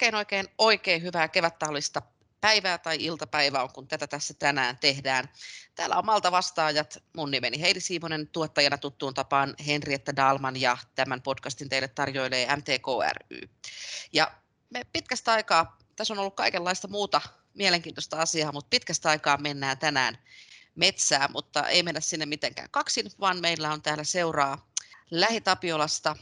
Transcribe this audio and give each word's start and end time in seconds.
Oikein 0.00 0.14
oikein 0.14 0.48
oikein 0.58 1.02
hyvää 1.02 1.28
kevättahallista 1.28 2.02
päivää 2.40 2.78
tai 2.78 2.96
iltapäivää 3.00 3.62
on, 3.62 3.72
kun 3.72 3.88
tätä 3.88 4.06
tässä 4.06 4.34
tänään 4.34 4.78
tehdään. 4.78 5.28
Täällä 5.74 5.96
on 5.96 6.06
Malta 6.06 6.32
vastaajat. 6.32 6.98
Mun 7.16 7.30
nimeni 7.30 7.60
Heidi 7.60 7.80
Siimonen, 7.80 8.28
tuottajana 8.28 8.78
tuttuun 8.78 9.14
tapaan 9.14 9.54
Henrietta 9.66 10.16
Dalman 10.16 10.60
ja 10.60 10.78
tämän 10.94 11.22
podcastin 11.22 11.68
teille 11.68 11.88
tarjoilee 11.88 12.56
MTK 12.56 12.86
ry. 13.30 13.48
Ja 14.12 14.32
me 14.70 14.86
pitkästä 14.92 15.32
aikaa, 15.32 15.78
tässä 15.96 16.14
on 16.14 16.18
ollut 16.18 16.36
kaikenlaista 16.36 16.88
muuta 16.88 17.20
mielenkiintoista 17.54 18.16
asiaa, 18.20 18.52
mutta 18.52 18.70
pitkästä 18.70 19.08
aikaa 19.08 19.36
mennään 19.36 19.78
tänään 19.78 20.18
metsää, 20.74 21.28
mutta 21.32 21.68
ei 21.68 21.82
mennä 21.82 22.00
sinne 22.00 22.26
mitenkään 22.26 22.68
kaksin, 22.70 23.10
vaan 23.20 23.40
meillä 23.40 23.72
on 23.72 23.82
täällä 23.82 24.04
seuraa 24.04 24.70
Lähitapiolasta 25.10 26.16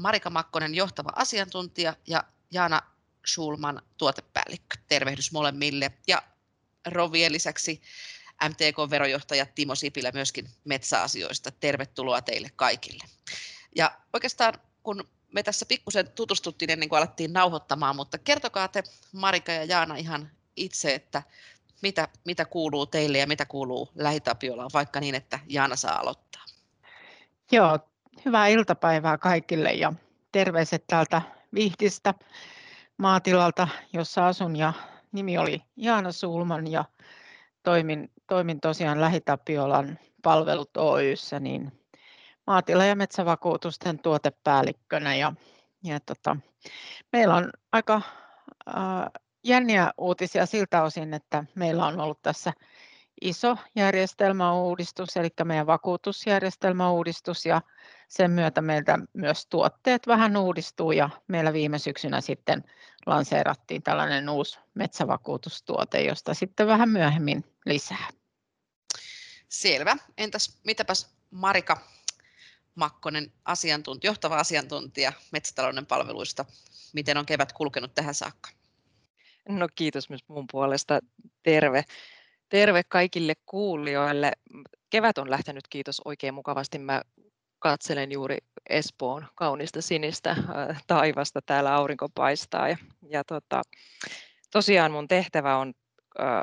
Marika 0.00 0.30
Makkonen, 0.30 0.74
johtava 0.74 1.12
asiantuntija, 1.16 1.96
ja 2.06 2.24
Jaana 2.50 2.91
Schulman, 3.26 3.82
tuotepäällikkö. 3.96 4.76
Tervehdys 4.88 5.32
molemmille. 5.32 5.92
Ja 6.06 6.22
Rovien 6.86 7.32
lisäksi 7.32 7.82
MTK-verojohtaja 8.48 9.46
Timo 9.46 9.74
Sipilä 9.74 10.10
myöskin 10.14 10.48
metsäasioista. 10.64 11.50
Tervetuloa 11.50 12.22
teille 12.22 12.50
kaikille. 12.56 13.04
Ja 13.76 13.98
oikeastaan 14.12 14.54
kun 14.82 15.08
me 15.32 15.42
tässä 15.42 15.66
pikkusen 15.66 16.08
tutustuttiin 16.08 16.70
ennen 16.70 16.88
kuin 16.88 16.98
alettiin 16.98 17.32
nauhoittamaan, 17.32 17.96
mutta 17.96 18.18
kertokaa 18.18 18.68
te 18.68 18.82
Marika 19.12 19.52
ja 19.52 19.64
Jaana 19.64 19.96
ihan 19.96 20.30
itse, 20.56 20.94
että 20.94 21.22
mitä, 21.82 22.08
mitä 22.24 22.44
kuuluu 22.44 22.86
teille 22.86 23.18
ja 23.18 23.26
mitä 23.26 23.46
kuuluu 23.46 23.88
Lähitapiolaan, 23.94 24.70
vaikka 24.74 25.00
niin, 25.00 25.14
että 25.14 25.38
Jaana 25.48 25.76
saa 25.76 25.98
aloittaa. 25.98 26.44
Joo, 27.52 27.78
hyvää 28.24 28.46
iltapäivää 28.46 29.18
kaikille 29.18 29.72
ja 29.72 29.92
terveiset 30.32 30.84
täältä 30.86 31.22
Vihdistä 31.54 32.14
maatilalta, 33.02 33.68
jossa 33.92 34.26
asun 34.26 34.56
ja 34.56 34.72
nimi 35.12 35.38
oli 35.38 35.62
Jaana 35.76 36.12
Sulman 36.12 36.66
ja 36.66 36.84
toimin, 37.62 38.10
toimin 38.26 38.60
tosiaan 38.60 39.00
Lähitapiolan 39.00 39.98
palvelut 40.22 40.76
Oyssä, 40.76 41.40
niin 41.40 41.72
maatila- 42.46 42.84
ja 42.84 42.96
metsävakuutusten 42.96 43.98
tuotepäällikkönä 43.98 45.14
ja, 45.14 45.32
ja 45.84 46.00
tota, 46.00 46.36
meillä 47.12 47.34
on 47.34 47.50
aika 47.72 47.94
äh, 48.68 49.22
jänniä 49.44 49.92
uutisia 49.98 50.46
siltä 50.46 50.82
osin, 50.82 51.14
että 51.14 51.44
meillä 51.54 51.86
on 51.86 52.00
ollut 52.00 52.22
tässä 52.22 52.52
iso 53.20 53.56
järjestelmäuudistus, 53.76 55.16
eli 55.16 55.28
meidän 55.44 55.66
vakuutusjärjestelmäuudistus 55.66 57.46
ja 57.46 57.62
sen 58.08 58.30
myötä 58.30 58.62
meiltä 58.62 58.98
myös 59.12 59.46
tuotteet 59.46 60.06
vähän 60.06 60.36
uudistuu 60.36 60.92
ja 60.92 61.10
meillä 61.28 61.52
viime 61.52 61.78
syksynä 61.78 62.20
sitten 62.20 62.64
lanseerattiin 63.06 63.82
tällainen 63.82 64.28
uusi 64.28 64.58
metsävakuutustuote, 64.74 66.02
josta 66.02 66.34
sitten 66.34 66.66
vähän 66.66 66.88
myöhemmin 66.88 67.44
lisää. 67.66 68.08
Selvä. 69.48 69.96
Entäs 70.18 70.58
mitäpäs 70.64 71.14
Marika 71.30 71.76
Makkonen, 72.74 73.32
asiantuntija, 73.44 74.08
johtava 74.08 74.36
asiantuntija 74.36 75.12
metsätalouden 75.32 75.86
palveluista, 75.86 76.44
miten 76.92 77.16
on 77.16 77.26
kevät 77.26 77.52
kulkenut 77.52 77.94
tähän 77.94 78.14
saakka? 78.14 78.50
No 79.48 79.68
kiitos 79.74 80.08
myös 80.08 80.28
mun 80.28 80.46
puolesta. 80.52 81.00
Terve. 81.42 81.84
Terve 82.48 82.82
kaikille 82.88 83.34
kuulijoille. 83.46 84.32
Kevät 84.90 85.18
on 85.18 85.30
lähtenyt, 85.30 85.68
kiitos 85.68 86.02
oikein 86.04 86.34
mukavasti. 86.34 86.78
Mä 86.78 87.02
katselen 87.62 88.12
juuri 88.12 88.38
Espoon 88.70 89.26
kaunista 89.34 89.82
sinistä 89.82 90.30
äh, 90.30 90.82
taivasta. 90.86 91.40
Täällä 91.46 91.74
aurinko 91.74 92.08
paistaa. 92.14 92.68
Ja, 92.68 92.76
ja 93.10 93.24
tota, 93.24 93.62
tosiaan 94.50 94.92
mun 94.92 95.08
tehtävä 95.08 95.56
on 95.56 95.72
äh, 96.20 96.40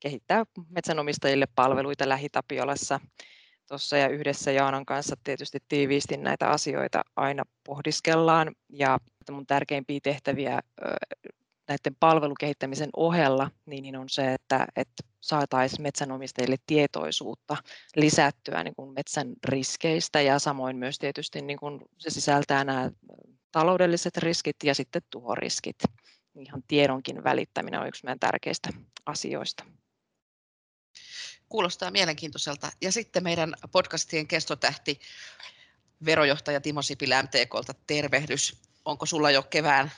kehittää 0.00 0.44
metsänomistajille 0.68 1.46
palveluita 1.54 2.08
Lähitapiolassa 2.08 3.00
tuossa 3.68 3.96
ja 3.96 4.08
yhdessä 4.08 4.50
Jaanan 4.52 4.86
kanssa 4.86 5.16
tietysti 5.24 5.58
tiiviisti 5.68 6.16
näitä 6.16 6.50
asioita 6.50 7.02
aina 7.16 7.42
pohdiskellaan 7.66 8.52
ja 8.68 8.98
mun 9.30 9.46
tärkeimpiä 9.46 10.00
tehtäviä 10.02 10.54
äh, 10.54 10.60
näiden 11.68 11.96
palvelukehittämisen 12.00 12.90
ohella 12.96 13.50
niin, 13.66 13.82
niin 13.82 13.96
on 13.96 14.08
se, 14.08 14.34
että, 14.34 14.66
että 14.76 15.02
saataisiin 15.20 15.82
metsänomistajille 15.82 16.56
tietoisuutta 16.66 17.56
lisättyä 17.96 18.64
niin 18.64 18.74
kuin 18.74 18.94
metsän 18.94 19.32
riskeistä 19.44 20.20
ja 20.20 20.38
samoin 20.38 20.76
myös 20.76 20.98
tietysti 20.98 21.42
niin 21.42 21.58
kuin 21.58 21.80
se 21.98 22.10
sisältää 22.10 22.64
nämä 22.64 22.90
taloudelliset 23.52 24.16
riskit 24.16 24.56
ja 24.64 24.74
sitten 24.74 25.02
tuhoriskit. 25.10 25.76
Ihan 26.38 26.62
tiedonkin 26.68 27.24
välittäminen 27.24 27.80
on 27.80 27.88
yksi 27.88 28.04
meidän 28.04 28.20
tärkeistä 28.20 28.68
asioista. 29.06 29.64
Kuulostaa 31.48 31.90
mielenkiintoiselta. 31.90 32.72
Ja 32.80 32.92
sitten 32.92 33.22
meidän 33.22 33.54
podcastien 33.72 34.26
kestotähti, 34.26 35.00
verojohtaja 36.04 36.60
Timo 36.60 36.82
Sipilä 36.82 37.22
MTKlta, 37.22 37.74
tervehdys. 37.86 38.56
Onko 38.84 39.06
sulla 39.06 39.30
jo 39.30 39.42
kevään 39.42 39.92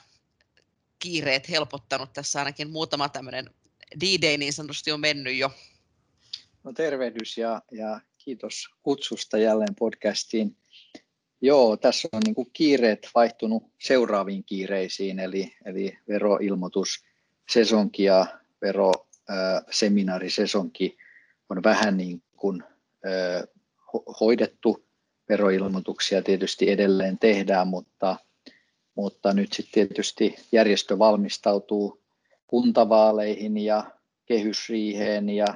kiireet 1.00 1.49
helpottanut. 1.49 2.12
Tässä 2.12 2.38
ainakin 2.38 2.71
muutama 2.71 3.09
tämmöinen 3.09 3.44
D-Day 4.00 4.37
niin 4.37 4.53
sanotusti 4.53 4.93
on 4.93 5.00
mennyt 5.00 5.37
jo. 5.37 5.50
No 6.65 6.72
tervehdys 6.72 7.38
ja, 7.38 7.62
ja 7.72 8.00
kiitos 8.19 8.69
kutsusta 8.83 9.39
jälleen 9.39 9.75
podcastiin. 9.78 10.56
Joo, 11.41 11.77
tässä 11.77 12.09
on 12.12 12.22
niin 12.25 12.50
kiireet 12.53 13.09
vaihtunut 13.15 13.62
seuraaviin 13.78 14.44
kiireisiin, 14.44 15.19
eli, 15.19 15.56
eli 15.65 15.99
veroilmoitus 16.09 17.05
sesonki 17.50 18.05
ja 18.05 18.27
veroseminaarisesonki 18.62 20.97
on 21.49 21.62
vähän 21.62 21.97
niin 21.97 22.22
kuin 22.37 22.62
ö, 23.06 23.47
hoidettu. 24.21 24.87
Veroilmoituksia 25.28 26.22
tietysti 26.22 26.71
edelleen 26.71 27.19
tehdään, 27.19 27.69
mutta 27.69 28.16
mutta 29.00 29.34
nyt 29.34 29.53
sitten 29.53 29.72
tietysti 29.72 30.37
järjestö 30.53 30.99
valmistautuu 30.99 32.03
kuntavaaleihin 32.47 33.59
ja 33.59 33.91
kehysriiheen 34.27 35.28
ja, 35.28 35.47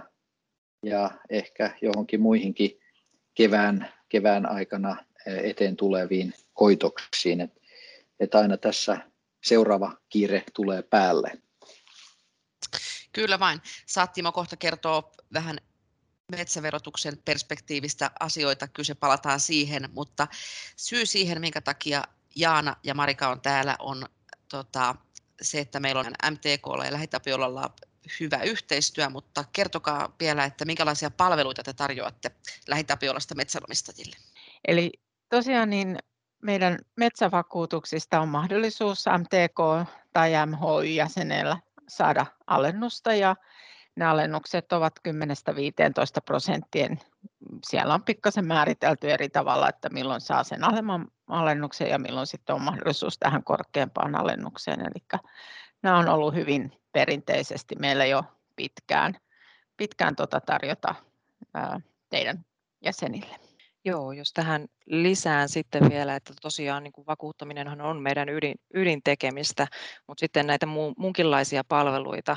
ja 0.82 1.10
ehkä 1.30 1.76
johonkin 1.82 2.20
muihinkin 2.20 2.80
kevään, 3.34 3.92
kevään 4.08 4.46
aikana 4.46 4.96
eteen 5.26 5.76
tuleviin 5.76 6.34
koitoksiin. 6.52 7.40
Et, 7.40 7.50
et 8.20 8.34
aina 8.34 8.56
tässä 8.56 8.98
seuraava 9.44 9.96
kiire 10.08 10.44
tulee 10.54 10.82
päälle. 10.82 11.32
Kyllä 13.12 13.38
vain. 13.38 13.60
Saat 13.86 14.14
kohta 14.34 14.56
kertoa 14.56 15.12
vähän 15.32 15.58
metsäverotuksen 16.36 17.18
perspektiivistä 17.24 18.10
asioita, 18.20 18.68
kyllä 18.68 18.86
se 18.86 18.94
palataan 18.94 19.40
siihen, 19.40 19.88
mutta 19.92 20.28
syy 20.76 21.06
siihen, 21.06 21.40
minkä 21.40 21.60
takia 21.60 22.04
Jaana 22.36 22.76
ja 22.82 22.94
Marika 22.94 23.28
on 23.28 23.40
täällä, 23.40 23.76
on 23.78 24.06
tota, 24.48 24.94
se, 25.42 25.60
että 25.60 25.80
meillä 25.80 26.00
on 26.00 26.30
MTK 26.30 26.84
ja 26.84 26.92
Lähitapiolalla 26.92 27.70
hyvä 28.20 28.42
yhteistyö, 28.42 29.10
mutta 29.10 29.44
kertokaa 29.52 30.14
vielä, 30.20 30.44
että 30.44 30.64
minkälaisia 30.64 31.10
palveluita 31.10 31.62
te 31.62 31.72
tarjoatte 31.72 32.30
Lähitapiolasta 32.68 33.34
metsänomistajille. 33.34 34.16
Eli 34.68 34.92
tosiaan 35.28 35.70
niin 35.70 35.98
meidän 36.42 36.78
metsävakuutuksista 36.96 38.20
on 38.20 38.28
mahdollisuus 38.28 39.04
MTK 39.18 39.88
tai 40.12 40.32
MHY-jäsenellä 40.46 41.58
saada 41.88 42.26
alennusta 42.46 43.14
ja 43.14 43.36
ne 43.96 44.04
alennukset 44.04 44.72
ovat 44.72 45.00
10-15 45.08 45.12
prosenttien. 46.24 47.00
Siellä 47.68 47.94
on 47.94 48.02
pikkasen 48.02 48.46
määritelty 48.46 49.10
eri 49.10 49.28
tavalla, 49.28 49.68
että 49.68 49.88
milloin 49.88 50.20
saa 50.20 50.44
sen 50.44 50.64
alemman 50.64 51.08
alennuksen 51.28 51.88
ja 51.88 51.98
milloin 51.98 52.26
sitten 52.26 52.54
on 52.54 52.62
mahdollisuus 52.62 53.18
tähän 53.18 53.44
korkeampaan 53.44 54.14
alennukseen. 54.14 54.80
Eli 54.80 55.20
nämä 55.82 55.98
on 55.98 56.08
ollut 56.08 56.34
hyvin 56.34 56.72
perinteisesti 56.92 57.74
meillä 57.78 58.04
jo 58.04 58.24
pitkään, 58.56 59.16
pitkään 59.76 60.16
tota 60.16 60.40
tarjota 60.40 60.94
teidän 62.08 62.44
jäsenille. 62.84 63.36
Joo, 63.84 64.12
jos 64.12 64.32
tähän 64.32 64.66
lisään 64.86 65.48
sitten 65.48 65.90
vielä, 65.90 66.16
että 66.16 66.32
tosiaan 66.42 66.82
niin 66.82 66.92
kuin 66.92 67.06
vakuuttaminenhan 67.06 67.80
on 67.80 68.02
meidän 68.02 68.28
ydin, 68.28 68.54
ydintekemistä, 68.74 69.66
mutta 70.08 70.20
sitten 70.20 70.46
näitä 70.46 70.66
muunkinlaisia 70.96 71.64
palveluita 71.68 72.36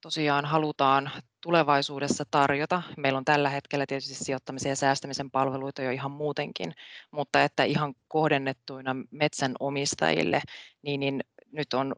tosiaan 0.00 0.44
halutaan 0.44 1.10
tulevaisuudessa 1.48 2.24
tarjota. 2.30 2.82
Meillä 2.96 3.16
on 3.16 3.24
tällä 3.24 3.48
hetkellä 3.50 3.86
tietysti 3.86 4.14
sijoittamisen 4.14 4.70
ja 4.70 4.76
säästämisen 4.76 5.30
palveluita 5.30 5.82
jo 5.82 5.90
ihan 5.90 6.10
muutenkin, 6.10 6.74
mutta 7.10 7.42
että 7.42 7.64
ihan 7.64 7.94
kohdennettuina 8.08 8.96
metsänomistajille, 9.10 10.42
niin, 10.82 11.00
niin 11.00 11.20
nyt 11.52 11.74
on 11.74 11.94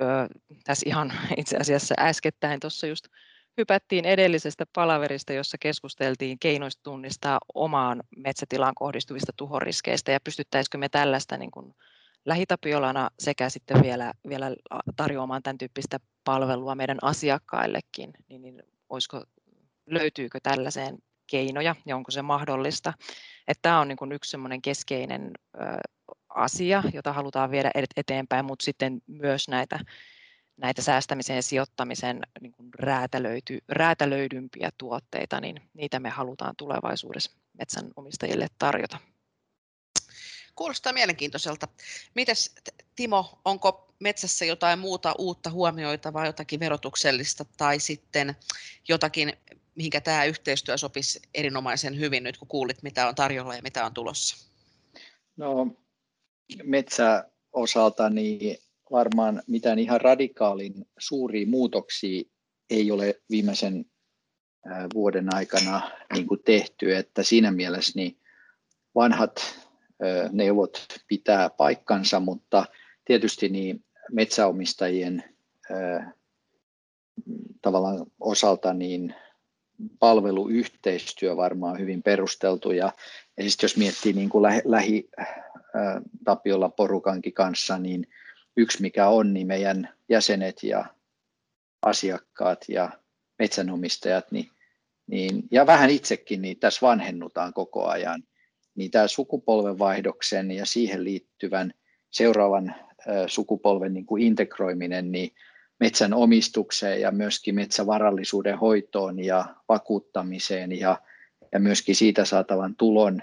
ö, 0.00 0.04
tässä 0.64 0.88
ihan 0.88 1.12
itse 1.40 1.56
asiassa 1.56 1.94
äskettäin 1.98 2.60
tuossa 2.60 2.86
just 2.86 3.08
hypättiin 3.58 4.04
edellisestä 4.04 4.64
palaverista, 4.74 5.32
jossa 5.32 5.56
keskusteltiin 5.60 6.38
keinoista 6.38 6.82
tunnistaa 6.82 7.38
omaan 7.54 8.02
metsätilaan 8.16 8.74
kohdistuvista 8.74 9.32
tuhoriskeistä 9.36 10.12
ja 10.12 10.20
pystyttäisikö 10.20 10.78
me 10.78 10.88
tällaista 10.88 11.36
niin 11.36 11.50
kuin 11.50 11.74
lähitapiolana 12.24 13.10
sekä 13.18 13.50
sitten 13.50 13.82
vielä, 13.82 14.12
vielä 14.28 14.56
tarjoamaan 14.96 15.42
tämän 15.42 15.58
tyyppistä 15.58 16.00
palvelua 16.24 16.74
meidän 16.74 16.98
asiakkaillekin, 17.02 18.12
niin, 18.28 18.42
niin 18.42 18.62
olisiko, 18.88 19.24
löytyykö 19.86 20.40
tällaiseen 20.42 20.98
keinoja 21.26 21.76
ja 21.86 21.96
onko 21.96 22.10
se 22.10 22.22
mahdollista. 22.22 22.92
Että 23.48 23.62
tämä 23.62 23.80
on 23.80 23.88
niin 23.88 24.12
yksi 24.12 24.36
keskeinen 24.62 25.30
asia, 26.28 26.82
jota 26.92 27.12
halutaan 27.12 27.50
viedä 27.50 27.70
eteenpäin, 27.96 28.44
mutta 28.44 28.64
sitten 28.64 29.02
myös 29.06 29.48
näitä, 29.48 29.80
näitä 30.56 30.82
säästämisen 30.82 31.36
ja 31.36 31.42
sijoittamisen 31.42 32.20
niin 32.40 32.54
räätälöity, 32.78 33.58
räätälöidympiä 33.68 34.70
tuotteita, 34.78 35.40
niin 35.40 35.70
niitä 35.74 36.00
me 36.00 36.08
halutaan 36.08 36.54
tulevaisuudessa 36.56 37.32
metsänomistajille 37.58 38.46
tarjota. 38.58 38.98
Kuulostaa 40.54 40.92
mielenkiintoiselta. 40.92 41.68
Mites 42.14 42.54
Timo, 42.96 43.40
onko 43.44 43.83
metsässä 44.04 44.44
jotain 44.44 44.78
muuta 44.78 45.14
uutta 45.18 45.50
huomioitavaa, 45.50 46.26
jotakin 46.26 46.60
verotuksellista 46.60 47.44
tai 47.56 47.80
sitten 47.80 48.36
jotakin, 48.88 49.32
mihinkä 49.74 50.00
tämä 50.00 50.24
yhteistyö 50.24 50.78
sopisi 50.78 51.22
erinomaisen 51.34 51.98
hyvin 51.98 52.22
nyt, 52.22 52.38
kun 52.38 52.48
kuulit, 52.48 52.82
mitä 52.82 53.08
on 53.08 53.14
tarjolla 53.14 53.54
ja 53.54 53.62
mitä 53.62 53.86
on 53.86 53.94
tulossa? 53.94 54.48
No, 55.36 55.76
metsäosalta 56.64 58.10
niin 58.10 58.58
varmaan 58.90 59.42
mitään 59.46 59.78
ihan 59.78 60.00
radikaalin 60.00 60.86
suuria 60.98 61.46
muutoksia 61.46 62.22
ei 62.70 62.90
ole 62.90 63.20
viimeisen 63.30 63.84
vuoden 64.94 65.34
aikana 65.34 65.90
niin 66.12 66.26
kuin 66.26 66.42
tehty, 66.44 66.96
että 66.96 67.22
siinä 67.22 67.50
mielessä 67.50 67.92
niin 67.96 68.18
vanhat 68.94 69.58
neuvot 70.32 70.86
pitää 71.08 71.50
paikkansa, 71.50 72.20
mutta 72.20 72.66
tietysti 73.04 73.48
niin 73.48 73.83
metsäomistajien 74.12 75.24
tavallaan 77.62 78.06
osalta 78.20 78.74
niin 78.74 79.14
palveluyhteistyö 79.98 81.36
varmaan 81.36 81.78
hyvin 81.78 82.02
perusteltu. 82.02 82.72
Ja, 82.72 82.92
ja 83.36 83.44
jos 83.62 83.76
miettii 83.76 84.12
niin 84.12 84.28
kuin 84.28 84.42
lähi, 84.42 84.60
lähi 84.64 85.10
Tapiolla 86.24 86.68
porukankin 86.68 87.32
kanssa, 87.32 87.78
niin 87.78 88.06
yksi 88.56 88.82
mikä 88.82 89.08
on, 89.08 89.34
niin 89.34 89.46
meidän 89.46 89.88
jäsenet 90.08 90.62
ja 90.62 90.84
asiakkaat 91.82 92.64
ja 92.68 92.90
metsänomistajat, 93.38 94.32
niin, 94.32 94.50
niin, 95.06 95.42
ja 95.50 95.66
vähän 95.66 95.90
itsekin, 95.90 96.42
niin 96.42 96.58
tässä 96.58 96.86
vanhennutaan 96.86 97.52
koko 97.52 97.86
ajan. 97.86 98.22
Niin 98.74 98.90
tämä 98.90 99.08
sukupolvenvaihdoksen 99.08 100.50
ja 100.50 100.66
siihen 100.66 101.04
liittyvän 101.04 101.74
seuraavan 102.10 102.74
sukupolven 103.26 103.94
niin 103.94 104.06
kuin 104.06 104.22
integroiminen 104.22 105.12
niin 105.12 105.30
metsän 105.80 106.14
omistukseen 106.14 107.00
ja 107.00 107.10
myöskin 107.10 107.54
metsävarallisuuden 107.54 108.58
hoitoon 108.58 109.24
ja 109.24 109.54
vakuuttamiseen 109.68 110.78
ja, 110.78 111.00
ja 111.52 111.60
myöskin 111.60 111.96
siitä 111.96 112.24
saatavan 112.24 112.76
tulon, 112.76 113.22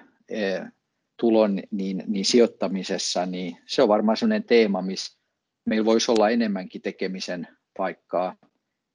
tulon 1.20 1.62
niin, 1.72 2.04
niin 2.08 2.26
sijoittamisessa, 2.26 3.26
niin 3.26 3.58
se 3.66 3.82
on 3.82 3.88
varmaan 3.88 4.18
sellainen 4.18 4.44
teema, 4.44 4.82
missä 4.82 5.18
meillä 5.66 5.86
voisi 5.86 6.12
olla 6.12 6.30
enemmänkin 6.30 6.82
tekemisen 6.82 7.48
paikkaa. 7.78 8.36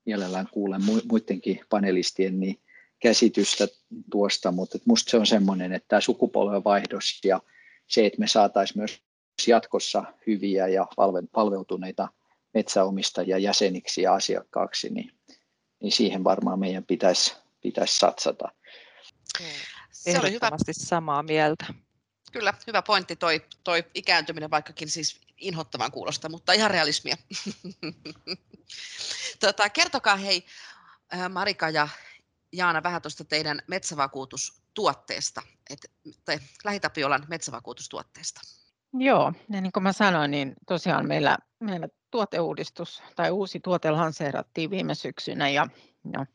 Mielellään 0.06 0.48
kuulen 0.52 0.80
muidenkin 1.10 1.60
panelistien 1.68 2.40
niin 2.40 2.60
käsitystä 3.02 3.68
tuosta, 4.10 4.52
mutta 4.52 4.78
minusta 4.86 5.10
se 5.10 5.16
on 5.16 5.26
semmoinen, 5.26 5.72
että 5.72 5.88
tämä 5.88 6.00
sukupolvenvaihdos 6.00 7.20
ja 7.24 7.40
se, 7.86 8.06
että 8.06 8.18
me 8.18 8.26
saataisiin 8.26 8.78
myös 8.78 9.02
jatkossa 9.46 10.04
hyviä 10.26 10.68
ja 10.68 10.86
palveutuneita 11.32 12.08
metsäomistajia 12.54 13.38
jäseniksi 13.38 14.02
ja 14.02 14.14
asiakkaaksi, 14.14 14.90
niin, 14.90 15.12
niin 15.80 15.92
siihen 15.92 16.24
varmaan 16.24 16.58
meidän 16.58 16.84
pitäisi, 16.84 17.36
pitäisi 17.60 17.98
satsata. 17.98 18.48
Se 19.92 20.18
oli 20.18 20.32
hyvä. 20.32 20.50
samaa 20.70 21.22
mieltä. 21.22 21.66
Kyllä, 22.32 22.54
hyvä 22.66 22.82
pointti 22.82 23.16
toi, 23.16 23.44
toi 23.64 23.84
ikääntyminen, 23.94 24.50
vaikkakin 24.50 24.90
siis 24.90 25.20
inhottavan 25.36 25.92
kuulosta, 25.92 26.28
mutta 26.28 26.52
ihan 26.52 26.70
realismia. 26.70 27.16
tota, 29.40 29.70
kertokaa 29.70 30.16
hei 30.16 30.46
Marika 31.28 31.70
ja 31.70 31.88
Jaana 32.52 32.82
vähän 32.82 33.02
tuosta 33.02 33.24
teidän 33.24 33.62
metsävakuutustuotteesta, 33.66 35.42
että 35.70 35.88
Lähitapiolan 36.64 37.24
metsävakuutustuotteesta. 37.28 38.40
Joo, 38.92 39.32
ja 39.50 39.60
niin 39.60 39.72
kuin 39.72 39.82
mä 39.82 39.92
sanoin, 39.92 40.30
niin 40.30 40.54
tosiaan 40.66 41.08
meillä, 41.08 41.38
meillä 41.60 41.88
tuoteuudistus 42.10 43.02
tai 43.16 43.30
uusi 43.30 43.60
tuote 43.60 43.90
lanseerattiin 43.90 44.70
viime 44.70 44.94
syksynä 44.94 45.48
ja, 45.48 45.66
ja 46.12 46.26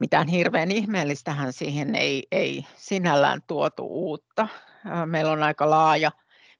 mitään 0.00 0.28
hirveän 0.28 0.70
ihmeellistähän 0.70 1.52
siihen 1.52 1.94
ei, 1.94 2.26
ei 2.32 2.66
sinällään 2.76 3.40
tuotu 3.46 3.86
uutta. 3.86 4.48
Meillä 5.06 5.32
on 5.32 5.42
aika 5.42 5.70
laaja 5.70 6.10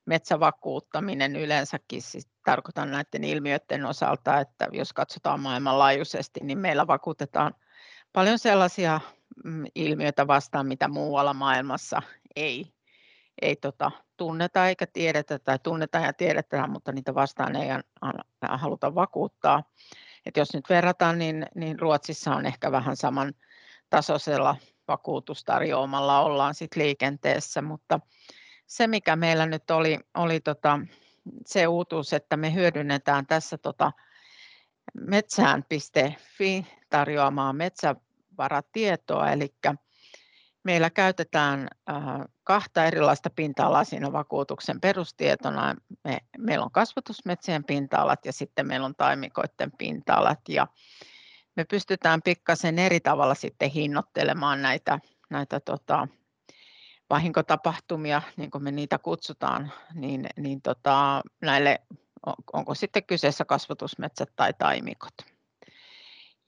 metsävakuuttaminen 0.07 1.37
yleensäkin, 1.37 2.03
siis 2.03 2.29
tarkoitan 2.45 2.91
näiden 2.91 3.25
ilmiöiden 3.25 3.87
osalta, 3.87 4.41
että 4.41 4.69
jos 4.73 4.93
katsotaan 4.93 5.41
maailmanlaajuisesti, 5.41 6.41
niin 6.43 6.59
meillä 6.59 6.87
vakuutetaan 6.87 7.55
paljon 8.13 8.39
sellaisia 8.39 9.01
mm, 9.45 9.65
ilmiöitä 9.75 10.27
vastaan, 10.27 10.67
mitä 10.67 10.89
muualla 10.89 11.35
maailmassa 11.35 12.03
ei, 12.37 12.73
ei 13.43 13.57
tota, 13.57 13.91
tunneta 14.17 14.69
eikä 14.69 14.87
tiedetä, 14.87 15.39
tai 15.39 15.59
tunnetaan 15.59 16.05
ja 16.05 16.13
tiedetään, 16.13 16.71
mutta 16.71 16.93
niitä 16.93 17.15
vastaan 17.15 17.57
ei 17.57 17.69
haluta 18.43 18.95
vakuuttaa. 18.95 19.63
Et 20.27 20.37
jos 20.37 20.55
nyt 20.55 20.65
verrataan, 20.69 21.19
niin, 21.19 21.47
niin 21.55 21.79
Ruotsissa 21.79 22.35
on 22.35 22.47
ehkä 22.47 22.73
vähän 22.73 22.97
saman 22.97 23.35
tasoisella 23.91 24.57
vakuutustarjoamalla 24.89 26.21
ollaan 26.21 26.55
sit 26.55 26.77
liikenteessä, 26.77 27.63
mutta 27.63 28.01
se 28.67 28.87
mikä 28.87 29.17
meillä 29.17 29.47
nyt 29.47 29.71
oli, 29.71 29.99
oli 30.15 30.41
tota, 30.41 30.81
se 31.47 31.67
uutuus, 31.67 32.13
että 32.13 32.37
me 32.37 32.55
hyödynnetään 32.55 33.27
tässä 33.27 33.59
tota, 33.59 33.93
metsään.fi 35.01 36.67
tarjoamaa 36.91 37.53
metsävaratietoa, 37.53 39.31
eli 39.31 39.55
meillä 40.63 40.91
käytetään 40.91 41.69
äh, 41.91 41.97
kahta 42.45 42.85
erilaista 42.85 43.31
pinta-alaa 43.31 43.85
siinä 43.85 44.13
vakuutuksen 44.13 44.81
perustietona. 44.81 45.75
Me, 46.05 46.19
meillä 46.39 46.65
on 46.65 46.71
kasvatusmetsien 46.71 47.65
pinta-alat 47.65 48.27
ja 48.27 48.33
sitten 48.33 48.67
meillä 48.67 48.87
on 48.87 48.95
taimikoiden 48.95 49.73
pinta-alat 49.79 50.41
ja 50.49 50.67
me 51.57 51.65
pystytään 51.65 52.23
pikkasen 52.23 52.79
eri 52.79 53.01
tavalla 53.01 53.35
sitten 53.35 53.71
hinnoittelemaan 53.71 54.63
näitä, 54.63 54.99
näitä 55.31 55.61
tota, 55.61 56.09
vahinkotapahtumia, 57.11 58.23
niin 58.37 58.51
kuin 58.51 58.65
me 58.65 58.71
niitä 58.71 58.99
kutsutaan, 58.99 59.73
niin, 59.95 60.27
niin 60.37 60.63
tota, 60.63 61.23
näille 61.41 61.81
onko 62.53 62.75
sitten 62.75 63.05
kyseessä 63.05 63.45
kasvatusmetsät 63.45 64.29
tai 64.37 64.53
taimikot. 64.53 65.15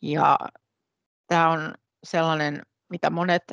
Ja 0.02 0.38
tämä 1.26 1.48
on 1.48 1.74
sellainen, 2.04 2.62
mitä 2.88 3.10
monet 3.10 3.44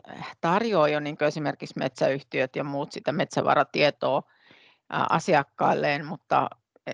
tarjoaa 0.42 0.88
jo, 0.88 1.00
niin 1.00 1.24
esimerkiksi 1.24 1.80
metsäyhtiöt 1.80 2.56
ja 2.56 2.64
muut 2.64 2.92
sitä 2.92 3.12
metsävaratietoa 3.12 4.24
asiakkailleen, 4.90 6.06
mutta 6.06 6.50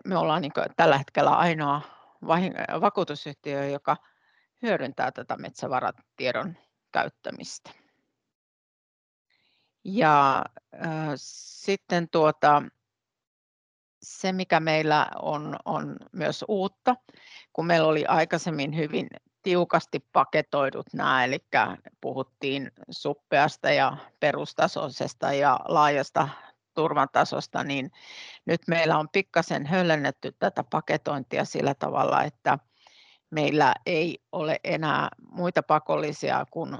me 0.06 0.18
ollaan 0.18 0.42
niin 0.42 0.52
tällä 0.76 0.98
hetkellä 0.98 1.32
ainoa 1.38 1.82
vakuutusyhtiö, 2.82 3.66
joka 3.66 3.98
hyödyntää 4.62 5.12
tätä 5.12 5.38
metsävaratiedon 5.38 6.58
käyttämistä. 6.92 7.72
Ja 9.84 10.46
äh, 10.86 11.14
sitten 11.16 12.10
tuota, 12.10 12.64
se, 14.02 14.32
mikä 14.32 14.60
meillä 14.60 15.08
on, 15.22 15.56
on 15.66 15.96
myös 16.12 16.46
uutta, 16.48 16.96
kun 17.54 17.66
meillä 17.66 17.88
oli 17.88 18.06
aikaisemmin 18.06 18.76
hyvin 18.76 19.08
tiukasti 19.44 20.06
paketoidut 20.14 20.86
nämä, 20.94 21.24
eli 21.24 21.46
puhuttiin 22.02 22.72
suppeasta 22.90 23.72
ja 23.72 23.98
perustasoisesta 24.20 25.34
ja 25.34 25.60
laajasta 25.68 26.30
turvatasosta, 26.74 27.64
niin 27.64 27.92
nyt 28.46 28.62
meillä 28.68 28.98
on 28.98 29.10
pikkasen 29.10 29.66
höllennetty 29.66 30.36
tätä 30.40 30.64
paketointia 30.64 31.46
sillä 31.46 31.74
tavalla, 31.74 32.24
että 32.24 32.60
meillä 33.30 33.74
ei 33.86 34.20
ole 34.32 34.60
enää 34.64 35.10
muita 35.32 35.64
pakollisia 35.64 36.46
kuin 36.52 36.78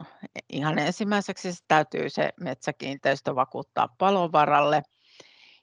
ihan 0.50 0.80
ensimmäiseksi 0.80 1.54
se 1.54 1.64
täytyy 1.68 2.10
se 2.10 2.30
metsäkiinteistö 2.40 3.36
vakuuttaa 3.36 3.96
palovaralle 3.98 4.84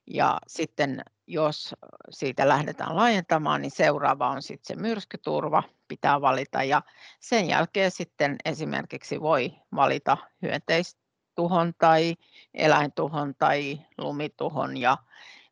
ja 0.06 0.38
sitten 0.46 1.02
jos 1.26 1.74
siitä 2.10 2.48
lähdetään 2.48 2.96
laajentamaan, 2.96 3.62
niin 3.62 3.70
seuraava 3.70 4.28
on 4.28 4.42
sitten 4.42 4.76
se 4.76 4.82
myrskyturva, 4.82 5.62
pitää 5.88 6.20
valita 6.20 6.62
ja 6.62 6.82
sen 7.20 7.48
jälkeen 7.48 7.90
sitten 7.90 8.36
esimerkiksi 8.44 9.20
voi 9.20 9.52
valita 9.74 10.16
hyönteistuhon 10.42 11.72
tai 11.78 12.14
eläintuhon 12.54 13.34
tai 13.38 13.80
lumituhon 13.98 14.76
ja 14.76 14.96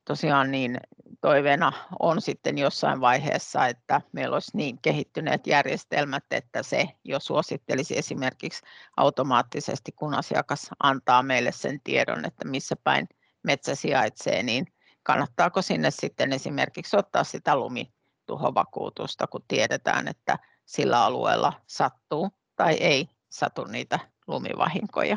tosiaan 0.05 0.51
niin 0.51 0.81
toiveena 1.21 1.73
on 1.99 2.21
sitten 2.21 2.59
jossain 2.59 3.01
vaiheessa, 3.01 3.67
että 3.67 4.01
meillä 4.13 4.35
olisi 4.35 4.51
niin 4.55 4.79
kehittyneet 4.83 5.47
järjestelmät, 5.47 6.25
että 6.31 6.63
se 6.63 6.89
jo 7.05 7.21
suosittelisi 7.21 7.99
esimerkiksi 7.99 8.63
automaattisesti, 8.97 9.93
kun 9.93 10.15
asiakas 10.15 10.71
antaa 10.83 11.23
meille 11.23 11.53
sen 11.53 11.81
tiedon, 11.85 12.25
että 12.25 12.45
missä 12.49 12.77
päin 12.85 13.09
metsä 13.45 13.75
sijaitsee, 13.75 14.43
niin 14.43 14.67
kannattaako 15.03 15.63
sinne 15.63 15.91
sitten 15.91 16.33
esimerkiksi 16.33 16.97
ottaa 16.97 17.25
sitä 17.25 17.57
lumituhovakuutusta, 17.57 19.27
kun 19.27 19.45
tiedetään, 19.49 20.09
että 20.09 20.39
sillä 20.65 21.05
alueella 21.05 21.53
sattuu 21.67 22.31
tai 22.57 22.75
ei 22.75 23.09
satu 23.29 23.65
niitä 23.65 23.99
lumivahinkoja. 24.27 25.17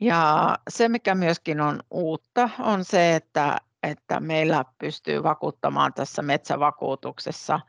Ja 0.00 0.54
se, 0.68 0.88
mikä 0.88 1.14
myöskin 1.14 1.60
on 1.60 1.80
uutta, 1.90 2.50
on 2.58 2.84
se, 2.84 3.14
että, 3.14 3.56
että 3.82 4.20
meillä 4.20 4.64
pystyy 4.78 5.22
vakuuttamaan 5.22 5.94
tässä 5.94 6.22
metsävakuutuksessa 6.22 7.60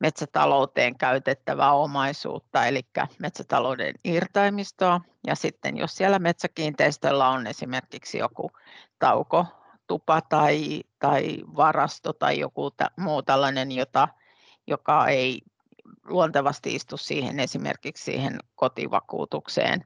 metsätalouteen 0.00 0.98
käytettävää 0.98 1.72
omaisuutta, 1.72 2.66
eli 2.66 2.80
metsätalouden 3.18 3.94
irtaimistoa. 4.04 5.00
Ja 5.26 5.34
sitten 5.34 5.76
jos 5.76 5.96
siellä 5.96 6.18
metsäkiinteistöllä 6.18 7.28
on 7.28 7.46
esimerkiksi 7.46 8.18
joku 8.18 8.50
tauko, 8.98 9.46
tupa 9.86 10.20
tai, 10.20 10.80
tai 10.98 11.38
varasto 11.56 12.12
tai 12.12 12.38
joku 12.38 12.70
muu 12.96 13.22
tällainen, 13.22 13.72
jota, 13.72 14.08
joka 14.66 15.08
ei 15.08 15.42
luontevasti 16.04 16.74
istu 16.74 16.96
siihen 16.96 17.40
esimerkiksi 17.40 18.04
siihen 18.04 18.38
kotivakuutukseen, 18.54 19.84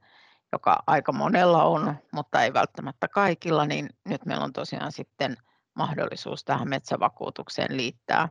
joka 0.53 0.83
aika 0.87 1.12
monella 1.12 1.65
on, 1.65 1.95
mutta 2.12 2.43
ei 2.43 2.53
välttämättä 2.53 3.09
kaikilla, 3.09 3.67
niin 3.67 3.88
nyt 4.05 4.27
meillä 4.27 4.45
on 4.45 4.53
tosiaan 4.53 4.93
sitten 4.93 5.37
mahdollisuus 5.75 6.45
tähän 6.45 6.69
metsävakuutukseen 6.69 7.77
liittää, 7.77 8.29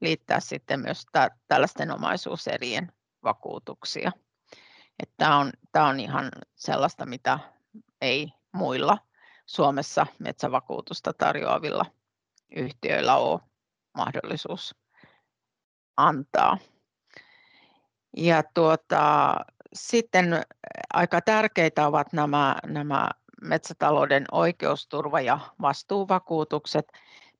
liittää 0.00 0.40
sitten 0.40 0.80
myös 0.80 1.06
tä, 1.12 1.30
tällaisten 1.48 1.90
omaisuuserien 1.90 2.92
vakuutuksia. 3.22 4.12
Tämä 5.16 5.38
on, 5.38 5.52
tämä 5.72 5.88
on 5.88 6.00
ihan 6.00 6.28
sellaista, 6.54 7.06
mitä 7.06 7.38
ei 8.00 8.32
muilla 8.52 8.98
Suomessa 9.46 10.06
metsävakuutusta 10.18 11.12
tarjoavilla 11.12 11.86
yhtiöillä 12.56 13.16
ole 13.16 13.40
mahdollisuus 13.94 14.74
antaa. 15.96 16.58
Ja 18.16 18.42
tuota, 18.54 19.34
sitten 19.72 20.42
aika 20.94 21.20
tärkeitä 21.20 21.86
ovat 21.86 22.12
nämä, 22.12 22.56
nämä 22.66 23.08
metsätalouden 23.42 24.24
oikeusturva- 24.32 25.20
ja 25.20 25.38
vastuuvakuutukset. 25.60 26.92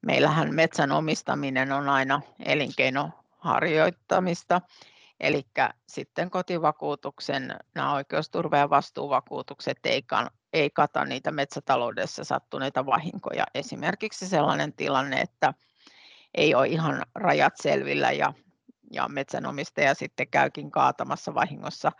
Meillähän 0.03 0.55
metsän 0.55 0.93
omistaminen 0.93 1.73
on 1.73 1.89
aina 1.89 2.21
elinkeinoharjoittamista, 2.45 4.61
eli 5.21 5.47
sitten 5.89 6.31
kotivakuutuksen 6.31 7.57
nämä 7.75 7.95
oikeusturva- 7.95 8.57
ja 8.57 8.71
vastuuvakuutukset 8.71 9.79
ei, 9.85 10.05
ei 10.53 10.71
kata 10.71 11.05
niitä 11.05 11.31
metsätaloudessa 11.31 12.25
sattuneita 12.25 12.87
vahinkoja. 12.87 13.45
Esimerkiksi 13.55 14.29
sellainen 14.29 14.73
tilanne, 14.73 15.21
että 15.21 15.55
ei 16.35 16.55
ole 16.55 16.67
ihan 16.67 17.03
rajat 17.15 17.57
selvillä 17.57 18.13
ja, 18.13 18.33
ja 18.93 19.09
metsänomistaja 19.09 19.95
sitten 19.95 20.29
käykin 20.29 20.71
kaatamassa 20.71 21.35
vahingossa 21.35 21.93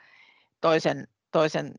toisen, 0.61 1.09
toisen 1.31 1.75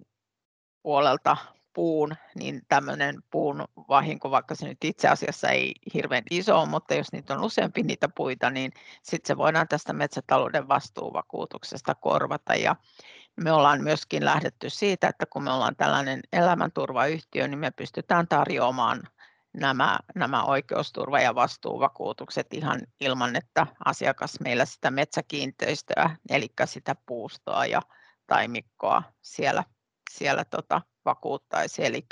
puolelta 0.83 1.37
puun, 1.73 2.15
niin 2.35 2.61
tämmöinen 2.67 3.23
puun 3.31 3.65
vahinko, 3.89 4.31
vaikka 4.31 4.55
se 4.55 4.67
nyt 4.67 4.83
itse 4.83 5.07
asiassa 5.07 5.49
ei 5.49 5.73
hirveän 5.93 6.23
iso 6.31 6.59
ole, 6.59 6.69
mutta 6.69 6.93
jos 6.93 7.11
niitä 7.11 7.33
on 7.33 7.43
useampi 7.43 7.83
niitä 7.83 8.09
puita, 8.15 8.49
niin 8.49 8.71
sitten 9.03 9.27
se 9.27 9.37
voidaan 9.37 9.67
tästä 9.67 9.93
metsätalouden 9.93 10.67
vastuuvakuutuksesta 10.67 11.95
korvata. 11.95 12.55
Ja 12.55 12.75
me 13.43 13.51
ollaan 13.51 13.83
myöskin 13.83 14.25
lähdetty 14.25 14.69
siitä, 14.69 15.07
että 15.07 15.25
kun 15.25 15.43
me 15.43 15.51
ollaan 15.51 15.75
tällainen 15.75 16.19
elämänturvayhtiö, 16.33 17.47
niin 17.47 17.59
me 17.59 17.71
pystytään 17.71 18.27
tarjoamaan 18.27 19.03
nämä, 19.53 19.99
nämä 20.15 20.43
oikeusturva- 20.43 21.19
ja 21.19 21.35
vastuuvakuutukset 21.35 22.53
ihan 22.53 22.81
ilman, 23.01 23.35
että 23.35 23.67
asiakas 23.85 24.39
meillä 24.39 24.65
sitä 24.65 24.91
metsäkiinteistöä, 24.91 26.15
eli 26.29 26.47
sitä 26.65 26.95
puustoa 27.05 27.65
ja 27.65 27.81
taimikkoa 28.27 29.03
siellä, 29.21 29.63
siellä 30.11 30.45
tota, 30.45 30.81
vakuuttaisi. 31.05 31.85
Eli 31.85 32.05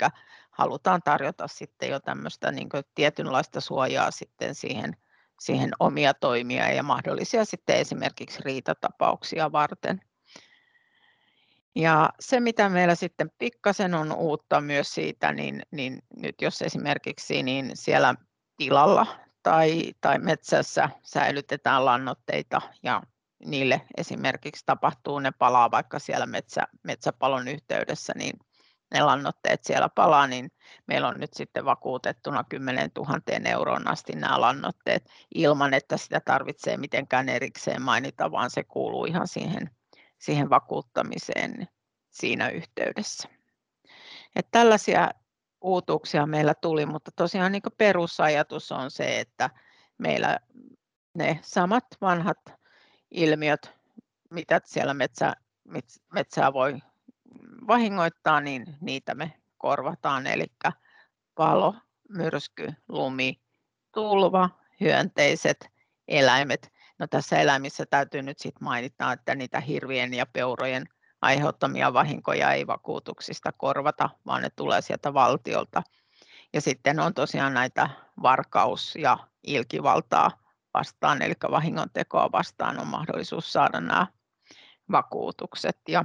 halutaan 0.50 1.02
tarjota 1.04 1.48
sitten 1.48 1.90
jo 1.90 2.00
tämmöistä 2.00 2.52
niin 2.52 2.68
tietynlaista 2.94 3.60
suojaa 3.60 4.10
sitten 4.10 4.54
siihen, 4.54 4.96
siihen 5.40 5.70
omia 5.80 6.14
toimia 6.14 6.72
ja 6.72 6.82
mahdollisia 6.82 7.44
sitten 7.44 7.76
esimerkiksi 7.76 8.40
riitatapauksia 8.44 9.52
varten. 9.52 10.00
Ja 11.74 12.10
se, 12.20 12.40
mitä 12.40 12.68
meillä 12.68 12.94
sitten 12.94 13.30
pikkasen 13.38 13.94
on 13.94 14.12
uutta 14.12 14.60
myös 14.60 14.94
siitä, 14.94 15.32
niin, 15.32 15.62
niin 15.70 16.02
nyt 16.16 16.42
jos 16.42 16.62
esimerkiksi 16.62 17.42
niin 17.42 17.70
siellä 17.74 18.14
tilalla 18.56 19.06
tai, 19.42 19.92
tai 20.00 20.18
metsässä 20.18 20.88
säilytetään 21.02 21.84
lannoitteita 21.84 22.62
ja 22.82 23.02
niille 23.46 23.80
esimerkiksi 23.96 24.66
tapahtuu, 24.66 25.18
ne 25.18 25.30
palaa 25.30 25.70
vaikka 25.70 25.98
siellä 25.98 26.26
metsä, 26.26 26.62
metsäpalon 26.82 27.48
yhteydessä, 27.48 28.12
niin 28.16 28.38
ne 28.90 29.02
lannoitteet 29.02 29.64
siellä 29.64 29.88
palaa, 29.88 30.26
niin 30.26 30.52
meillä 30.86 31.08
on 31.08 31.20
nyt 31.20 31.34
sitten 31.34 31.64
vakuutettuna 31.64 32.44
10 32.44 32.90
000 32.96 33.20
euroon 33.44 33.88
asti 33.88 34.12
nämä 34.12 34.40
lannoitteet 34.40 35.10
ilman, 35.34 35.74
että 35.74 35.96
sitä 35.96 36.20
tarvitsee 36.20 36.76
mitenkään 36.76 37.28
erikseen 37.28 37.82
mainita, 37.82 38.30
vaan 38.30 38.50
se 38.50 38.64
kuuluu 38.64 39.04
ihan 39.04 39.28
siihen, 39.28 39.70
siihen 40.18 40.50
vakuuttamiseen 40.50 41.68
siinä 42.10 42.48
yhteydessä. 42.48 43.28
Että 44.36 44.50
tällaisia 44.50 45.10
uutuuksia 45.60 46.26
meillä 46.26 46.54
tuli, 46.54 46.86
mutta 46.86 47.10
tosiaan 47.16 47.52
niin 47.52 47.62
perusajatus 47.78 48.72
on 48.72 48.90
se, 48.90 49.20
että 49.20 49.50
meillä 49.98 50.38
ne 51.14 51.38
samat 51.42 51.84
vanhat 52.00 52.38
ilmiöt, 53.10 53.72
mitä 54.30 54.60
siellä 54.64 54.94
metsä, 54.94 55.32
metsää 56.12 56.52
voi 56.52 56.78
vahingoittaa, 57.66 58.40
niin 58.40 58.76
niitä 58.80 59.14
me 59.14 59.32
korvataan. 59.58 60.26
Eli 60.26 60.46
palo, 61.34 61.74
myrsky, 62.08 62.72
lumi, 62.88 63.40
tulva, 63.94 64.50
hyönteiset, 64.80 65.70
eläimet. 66.08 66.72
No 66.98 67.06
tässä 67.06 67.38
eläimissä 67.38 67.86
täytyy 67.86 68.22
nyt 68.22 68.38
sitten 68.38 68.64
mainita, 68.64 69.12
että 69.12 69.34
niitä 69.34 69.60
hirvien 69.60 70.14
ja 70.14 70.26
peurojen 70.26 70.84
aiheuttamia 71.22 71.92
vahinkoja 71.92 72.52
ei 72.52 72.66
vakuutuksista 72.66 73.52
korvata, 73.52 74.10
vaan 74.26 74.42
ne 74.42 74.50
tulee 74.50 74.82
sieltä 74.82 75.14
valtiolta. 75.14 75.82
Ja 76.52 76.60
sitten 76.60 77.00
on 77.00 77.14
tosiaan 77.14 77.54
näitä 77.54 77.90
varkaus- 78.22 78.96
ja 78.96 79.18
ilkivaltaa 79.42 80.30
vastaan, 80.74 81.22
eli 81.22 81.34
vahingontekoa 81.50 82.32
vastaan 82.32 82.80
on 82.80 82.86
mahdollisuus 82.86 83.52
saada 83.52 83.80
nämä 83.80 84.06
vakuutukset. 84.92 85.78
Ja 85.88 86.04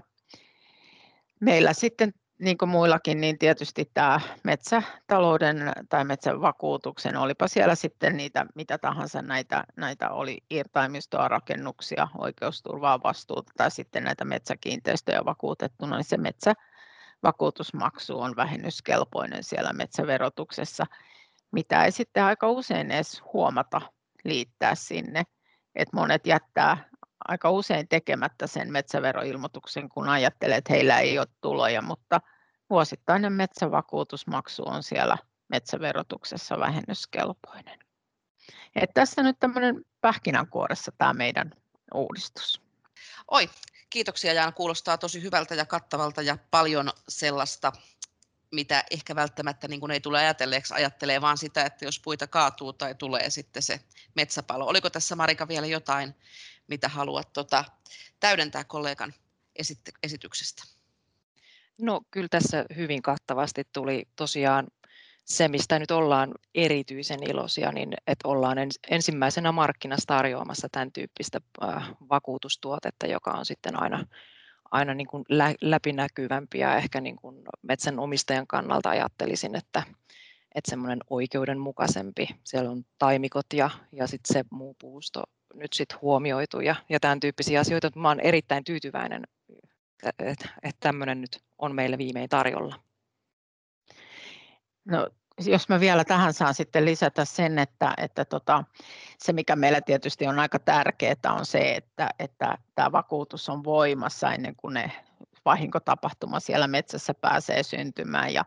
meillä 1.44 1.74
sitten 1.74 2.14
niin 2.40 2.58
kuin 2.58 2.70
muillakin, 2.70 3.22
niin 3.22 3.40
tietysti 3.40 3.92
tämä 3.94 4.20
metsätalouden 4.44 5.72
tai 5.90 6.06
metsävakuutuksen, 6.06 7.18
olipa 7.18 7.48
siellä 7.48 7.76
sitten 7.76 8.18
niitä 8.18 8.46
mitä 8.56 8.78
tahansa 8.78 9.22
näitä, 9.22 9.64
näitä 9.78 10.10
oli 10.10 10.38
irtaimistoa, 10.50 11.28
rakennuksia, 11.28 12.08
oikeusturvaa, 12.18 13.04
vastuuta 13.04 13.52
tai 13.58 13.72
sitten 13.72 14.04
näitä 14.04 14.26
metsäkiinteistöjä 14.26 15.26
vakuutettuna, 15.26 15.96
niin 15.96 16.04
se 16.04 16.18
metsävakuutusmaksu 16.18 18.20
on 18.20 18.36
vähennyskelpoinen 18.36 19.44
siellä 19.44 19.74
metsäverotuksessa, 19.74 20.86
mitä 21.52 21.86
ei 21.86 21.92
sitten 21.92 22.24
aika 22.24 22.50
usein 22.50 22.92
edes 22.92 23.22
huomata 23.34 23.82
liittää 24.24 24.76
sinne. 24.76 25.24
Et 25.76 25.94
monet 25.94 26.28
jättää 26.28 26.90
aika 27.28 27.52
usein 27.52 27.88
tekemättä 27.88 28.48
sen 28.48 28.72
metsäveroilmoituksen, 28.72 29.90
kun 29.90 30.10
ajattelee, 30.10 30.58
että 30.58 30.74
heillä 30.74 31.00
ei 31.00 31.20
ole 31.20 31.28
tuloja, 31.42 31.82
mutta 31.82 32.22
vuosittainen 32.70 33.34
metsävakuutusmaksu 33.34 34.64
on 34.66 34.84
siellä 34.84 35.18
metsäverotuksessa 35.50 36.60
vähennyskelpoinen. 36.60 37.80
Et 38.76 38.90
tässä 38.94 39.24
nyt 39.24 39.40
tämmöinen 39.40 39.86
pähkinänkuoressa 40.02 40.92
tämä 40.98 41.14
meidän 41.14 41.52
uudistus. 41.94 42.62
Oi, 43.32 43.50
kiitoksia 43.90 44.34
Jaana. 44.34 44.52
Kuulostaa 44.52 44.98
tosi 44.98 45.22
hyvältä 45.22 45.56
ja 45.56 45.66
kattavalta 45.66 46.22
ja 46.22 46.38
paljon 46.52 46.90
sellaista 47.10 47.72
mitä 48.54 48.84
ehkä 48.92 49.16
välttämättä 49.16 49.68
niin 49.68 49.92
ei 49.92 50.00
tule 50.00 50.20
ajatelleeksi, 50.20 50.74
ajattelee 50.74 51.22
vaan 51.22 51.38
sitä, 51.38 51.66
että 51.66 51.86
jos 51.86 52.00
puita 52.00 52.28
kaatuu 52.28 52.74
tai 52.74 52.96
tulee 52.96 53.30
sitten 53.30 53.64
se 53.64 53.80
metsäpalo. 54.16 54.66
Oliko 54.66 54.90
tässä 54.90 55.16
Marika 55.16 55.48
vielä 55.48 55.68
jotain, 55.68 56.16
mitä 56.68 56.90
haluat 56.90 57.34
tota, 57.34 57.66
täydentää 58.20 58.64
kollegan 58.64 59.14
esityksestä? 60.04 60.64
No 61.78 62.02
kyllä 62.12 62.28
tässä 62.32 62.66
hyvin 62.76 63.02
kattavasti 63.02 63.64
tuli 63.74 64.08
tosiaan 64.16 64.68
se, 65.26 65.48
mistä 65.48 65.80
nyt 65.80 65.92
ollaan 65.92 66.32
erityisen 66.56 67.30
iloisia, 67.30 67.72
niin 67.72 67.94
että 68.08 68.28
ollaan 68.28 68.58
ensimmäisenä 68.90 69.52
markkinassa 69.52 70.08
tarjoamassa 70.08 70.68
tämän 70.72 70.92
tyyppistä 70.92 71.42
vakuutustuotetta, 72.10 73.08
joka 73.08 73.32
on 73.32 73.46
sitten 73.46 73.82
aina, 73.82 74.08
aina 74.74 74.94
niin 74.94 75.08
kuin 75.08 75.26
läpinäkyvämpi 75.62 76.60
ja 76.60 76.78
ehkä 76.78 77.02
niin 77.02 77.16
kuin 77.16 77.44
metsän 77.62 78.00
omistajan 78.00 78.48
kannalta 78.48 78.90
ajattelisin, 78.90 79.56
että, 79.56 79.84
että 80.56 80.70
semmoinen 80.70 81.00
oikeudenmukaisempi. 81.10 82.28
Siellä 82.44 82.72
on 82.72 82.84
taimikot 82.98 83.46
ja, 83.54 83.70
ja 83.92 84.08
sitten 84.08 84.34
se 84.34 84.46
muu 84.52 84.76
puusto 84.80 85.24
nyt 85.54 85.74
sitten 85.74 86.02
huomioitu 86.02 86.60
ja, 86.60 86.76
ja 86.90 87.00
tämän 87.00 87.20
tyyppisiä 87.20 87.60
asioita. 87.60 87.92
Mä 87.96 88.08
olen 88.08 88.20
erittäin 88.20 88.64
tyytyväinen, 88.64 89.24
että, 90.04 90.50
että 90.64 90.78
tämmöinen 90.80 91.22
nyt 91.22 91.40
on 91.58 91.76
meille 91.76 91.98
viimein 91.98 92.30
tarjolla. 92.30 92.80
No, 94.86 95.10
jos 95.40 95.70
mä 95.70 95.80
vielä 95.80 96.04
tähän 96.04 96.34
saan 96.34 96.54
sitten 96.54 96.86
lisätä 96.86 97.26
sen, 97.26 97.60
että, 97.60 97.94
että 97.98 98.26
tota, 98.26 98.64
se 99.18 99.34
mikä 99.34 99.56
meillä 99.56 99.82
tietysti 99.82 100.28
on 100.28 100.40
aika 100.40 100.60
tärkeää 100.60 101.16
on 101.30 101.46
se, 101.46 101.76
että, 101.76 102.10
että 102.20 102.58
tämä 102.76 102.92
vakuutus 102.92 103.50
on 103.50 103.64
voimassa 103.64 104.32
ennen 104.32 104.56
kuin 104.56 104.74
ne 104.74 104.92
vahinkotapahtuma 105.46 106.40
siellä 106.40 106.68
metsässä 106.68 107.14
pääsee 107.14 107.64
syntymään. 107.64 108.34
Ja, 108.34 108.46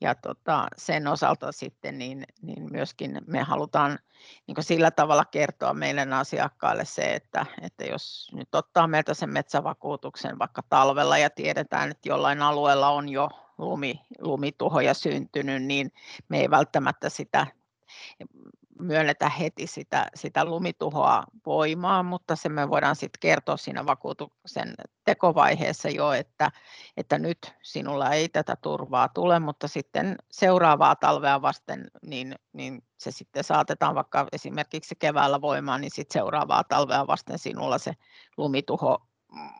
ja 0.00 0.14
tota, 0.14 0.66
sen 0.76 1.06
osalta 1.06 1.52
sitten 1.52 1.98
niin, 1.98 2.24
niin 2.42 2.72
myöskin 2.72 3.20
me 3.26 3.42
halutaan 3.42 3.98
niin 4.46 4.64
sillä 4.64 4.90
tavalla 4.90 5.24
kertoa 5.24 5.74
meidän 5.74 6.12
asiakkaille 6.12 6.84
se, 6.84 7.14
että, 7.14 7.46
että 7.62 7.84
jos 7.84 8.30
nyt 8.32 8.54
ottaa 8.54 8.86
meiltä 8.86 9.14
sen 9.14 9.30
metsävakuutuksen 9.30 10.38
vaikka 10.38 10.62
talvella 10.68 11.18
ja 11.18 11.30
tiedetään, 11.30 11.90
että 11.90 12.08
jollain 12.08 12.42
alueella 12.42 12.88
on 12.88 13.08
jo 13.08 13.28
lumi, 13.58 14.00
lumituhoja 14.20 14.94
syntynyt, 14.94 15.62
niin 15.62 15.92
me 16.28 16.40
ei 16.40 16.50
välttämättä 16.50 17.08
sitä 17.08 17.46
myönnetä 18.82 19.28
heti 19.28 19.66
sitä, 19.66 20.06
sitä 20.14 20.44
lumituhoa 20.44 21.24
voimaan, 21.46 22.06
mutta 22.06 22.36
se 22.36 22.48
me 22.48 22.70
voidaan 22.70 22.96
sitten 22.96 23.20
kertoa 23.20 23.56
siinä 23.56 23.86
vakuutuksen 23.86 24.74
tekovaiheessa 25.04 25.88
jo, 25.88 26.12
että, 26.12 26.50
että 26.96 27.18
nyt 27.18 27.54
sinulla 27.62 28.10
ei 28.10 28.28
tätä 28.28 28.56
turvaa 28.56 29.08
tule, 29.08 29.38
mutta 29.38 29.68
sitten 29.68 30.16
seuraavaa 30.30 30.96
talvea 30.96 31.42
vasten, 31.42 31.90
niin, 32.06 32.34
niin 32.52 32.84
se 32.98 33.10
sitten 33.10 33.44
saatetaan 33.44 33.94
vaikka 33.94 34.26
esimerkiksi 34.32 34.94
keväällä 34.98 35.40
voimaan, 35.40 35.80
niin 35.80 35.90
sitten 35.90 36.20
seuraavaa 36.20 36.64
talvea 36.64 37.06
vasten 37.06 37.38
sinulla 37.38 37.78
se 37.78 37.92
lumituho 38.36 39.06
mm, 39.32 39.50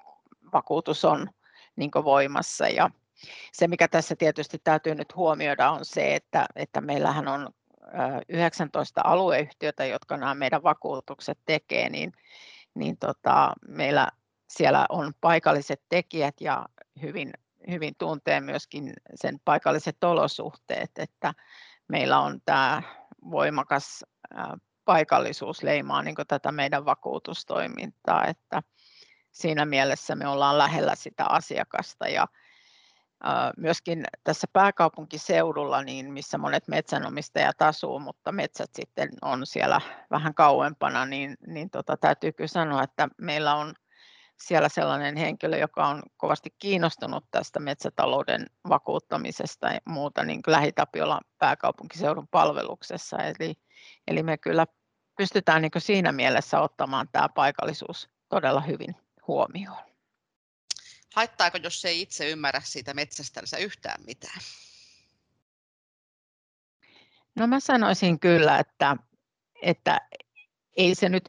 vakuutus 0.52 1.04
on 1.04 1.30
niin 1.76 1.90
voimassa 1.94 2.68
ja 2.68 2.90
se, 3.52 3.68
mikä 3.68 3.88
tässä 3.88 4.16
tietysti 4.16 4.58
täytyy 4.64 4.94
nyt 4.94 5.16
huomioida, 5.16 5.70
on 5.70 5.84
se, 5.84 6.14
että, 6.14 6.46
että 6.56 6.80
meillähän 6.80 7.28
on 7.28 7.48
19 8.28 9.00
alueyhtiötä, 9.04 9.84
jotka 9.84 10.16
nämä 10.16 10.34
meidän 10.34 10.62
vakuutukset 10.62 11.38
tekee, 11.46 11.88
niin, 11.88 12.12
niin 12.74 12.98
tota, 12.98 13.52
meillä 13.68 14.08
siellä 14.48 14.86
on 14.88 15.12
paikalliset 15.20 15.82
tekijät 15.88 16.40
ja 16.40 16.66
hyvin, 17.02 17.32
hyvin 17.70 17.94
tuntee 17.98 18.40
myöskin 18.40 18.92
sen 19.14 19.40
paikalliset 19.44 20.04
olosuhteet, 20.04 20.90
että 20.98 21.34
meillä 21.88 22.18
on 22.18 22.40
tämä 22.44 22.82
voimakas 23.30 24.04
paikallisuus 24.84 25.62
leimaa 25.62 26.02
niin 26.02 26.16
tätä 26.28 26.52
meidän 26.52 26.84
vakuutustoimintaa, 26.84 28.26
että 28.26 28.62
siinä 29.30 29.64
mielessä 29.64 30.14
me 30.14 30.28
ollaan 30.28 30.58
lähellä 30.58 30.94
sitä 30.94 31.24
asiakasta 31.24 32.08
ja 32.08 32.26
myöskin 33.56 34.04
tässä 34.24 34.46
pääkaupunkiseudulla, 34.52 35.82
niin 35.82 36.12
missä 36.12 36.38
monet 36.38 36.68
metsänomistajat 36.68 37.62
asuu, 37.62 37.98
mutta 37.98 38.32
metsät 38.32 38.70
sitten 38.74 39.08
on 39.22 39.46
siellä 39.46 39.80
vähän 40.10 40.34
kauempana, 40.34 41.06
niin, 41.06 41.36
niin 41.46 41.70
tota, 41.70 41.96
täytyy 41.96 42.32
kyllä 42.32 42.48
sanoa, 42.48 42.82
että 42.82 43.08
meillä 43.18 43.54
on 43.54 43.74
siellä 44.46 44.68
sellainen 44.68 45.16
henkilö, 45.16 45.56
joka 45.56 45.86
on 45.86 46.02
kovasti 46.16 46.54
kiinnostunut 46.58 47.24
tästä 47.30 47.60
metsätalouden 47.60 48.46
vakuuttamisesta 48.68 49.68
ja 49.68 49.80
muuta 49.84 50.24
niin 50.24 50.40
Lähitapiola 50.46 51.20
pääkaupunkiseudun 51.38 52.28
palveluksessa. 52.28 53.16
Eli, 53.16 53.54
eli 54.08 54.22
me 54.22 54.38
kyllä 54.38 54.66
pystytään 55.16 55.62
niin 55.62 55.70
siinä 55.78 56.12
mielessä 56.12 56.60
ottamaan 56.60 57.08
tämä 57.12 57.28
paikallisuus 57.28 58.10
todella 58.28 58.60
hyvin 58.60 58.96
huomioon. 59.26 59.91
Haittaako, 61.14 61.58
jos 61.62 61.84
ei 61.84 62.00
itse 62.00 62.30
ymmärrä 62.30 62.60
siitä 62.64 62.94
metsästänsä 62.94 63.56
yhtään 63.56 64.02
mitään? 64.06 64.40
No 67.34 67.46
mä 67.46 67.60
sanoisin 67.60 68.20
kyllä, 68.20 68.58
että, 68.58 68.96
että 69.62 70.00
ei 70.76 70.94
se 70.94 71.08
nyt 71.08 71.28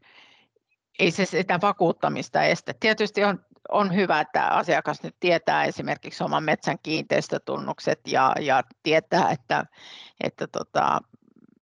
ei 1.00 1.12
se 1.12 1.26
sitä 1.26 1.60
vakuuttamista 1.62 2.44
estä. 2.44 2.74
Tietysti 2.80 3.24
on, 3.24 3.46
on 3.70 3.96
hyvä, 3.96 4.20
että 4.20 4.48
asiakas 4.48 5.04
nyt 5.04 5.16
tietää 5.20 5.66
esimerkiksi 5.66 6.24
oman 6.24 6.44
metsän 6.44 6.80
kiinteistötunnukset 6.84 8.00
ja, 8.08 8.36
ja 8.40 8.64
tietää, 8.84 9.32
että, 9.32 9.66
että 10.24 10.48
tota, 10.48 11.02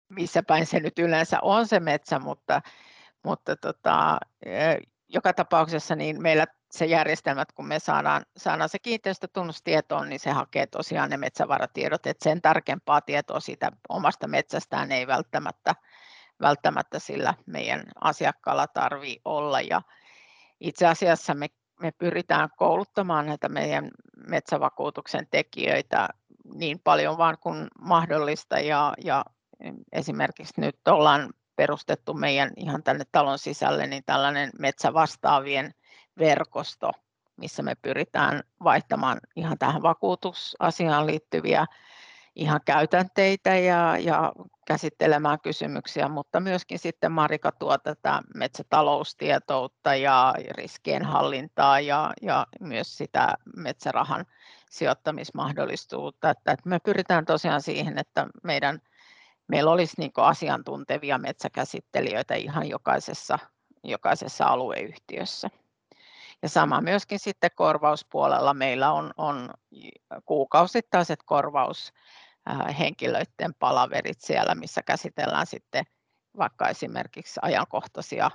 missä 0.09 0.43
päin 0.43 0.65
se 0.65 0.79
nyt 0.79 0.99
yleensä 0.99 1.39
on 1.41 1.67
se 1.67 1.79
metsä, 1.79 2.19
mutta, 2.19 2.61
mutta 3.23 3.55
tota, 3.55 4.17
joka 5.09 5.33
tapauksessa 5.33 5.95
niin 5.95 6.21
meillä 6.21 6.45
se 6.73 6.85
järjestelmät, 6.85 7.51
kun 7.51 7.67
me 7.67 7.79
saadaan, 7.79 8.25
saadaan 8.37 8.69
se 8.69 8.79
kiinteistötunnustietoon, 8.79 10.09
niin 10.09 10.19
se 10.19 10.31
hakee 10.31 10.67
tosiaan 10.67 11.09
ne 11.09 11.17
metsävaratiedot, 11.17 12.07
että 12.07 12.23
sen 12.23 12.41
tarkempaa 12.41 13.01
tietoa 13.01 13.39
siitä 13.39 13.71
omasta 13.89 14.27
metsästään 14.27 14.91
ei 14.91 15.07
välttämättä, 15.07 15.75
välttämättä 16.41 16.99
sillä 16.99 17.33
meidän 17.45 17.83
asiakkaalla 18.01 18.67
tarvii 18.67 19.21
olla. 19.25 19.61
Ja 19.61 19.81
itse 20.59 20.87
asiassa 20.87 21.33
me, 21.33 21.47
me 21.81 21.91
pyritään 21.91 22.49
kouluttamaan 22.57 23.25
näitä 23.25 23.49
meidän 23.49 23.91
metsävakuutuksen 24.27 25.27
tekijöitä 25.31 26.09
niin 26.53 26.79
paljon 26.83 27.17
vaan 27.17 27.37
kuin 27.41 27.67
mahdollista 27.79 28.59
ja, 28.59 28.93
ja 29.03 29.25
esimerkiksi 29.91 30.61
nyt 30.61 30.87
ollaan 30.87 31.33
perustettu 31.55 32.13
meidän 32.13 32.51
ihan 32.57 32.83
tänne 32.83 33.03
talon 33.11 33.39
sisälle 33.39 33.87
niin 33.87 34.03
tällainen 34.05 34.49
metsävastaavien 34.59 35.73
verkosto, 36.17 36.91
missä 37.37 37.63
me 37.63 37.75
pyritään 37.75 38.43
vaihtamaan 38.63 39.19
ihan 39.35 39.57
tähän 39.57 39.81
vakuutusasiaan 39.81 41.07
liittyviä 41.07 41.65
ihan 42.35 42.59
käytänteitä 42.65 43.57
ja, 43.57 43.97
ja 43.97 44.31
käsittelemään 44.67 45.39
kysymyksiä, 45.41 46.07
mutta 46.07 46.39
myöskin 46.39 46.79
sitten 46.79 47.11
Marika 47.11 47.51
tuo 47.51 47.77
tätä 47.77 48.21
metsätaloustietoutta 48.35 49.95
ja 49.95 50.33
riskien 50.51 51.05
hallintaa 51.05 51.79
ja, 51.79 52.13
ja 52.21 52.47
myös 52.59 52.97
sitä 52.97 53.35
metsärahan 53.55 54.25
sijoittamismahdollisuutta. 54.69 56.29
Että, 56.29 56.51
että 56.51 56.69
me 56.69 56.79
pyritään 56.79 57.25
tosiaan 57.25 57.61
siihen, 57.61 57.97
että 57.97 58.27
meidän, 58.43 58.79
meillä 59.47 59.71
olisi 59.71 59.95
niin 59.97 60.11
asiantuntevia 60.17 61.17
metsäkäsittelijöitä 61.17 62.35
ihan 62.35 62.69
jokaisessa, 62.69 63.39
jokaisessa 63.83 64.45
alueyhtiössä. 64.45 65.49
Ja 66.43 66.49
sama 66.49 66.81
myöskin 66.81 67.19
sitten 67.19 67.49
korvauspuolella. 67.55 68.53
Meillä 68.53 68.91
on, 68.91 69.11
on 69.17 69.49
kuukausittaiset 70.25 71.19
korvaushenkilöiden 71.25 73.53
palaverit 73.59 74.21
siellä, 74.21 74.55
missä 74.55 74.83
käsitellään 74.83 75.47
sitten 75.47 75.85
vaikka 76.37 76.69
esimerkiksi 76.69 77.39
ajankohtaisia 77.43 78.31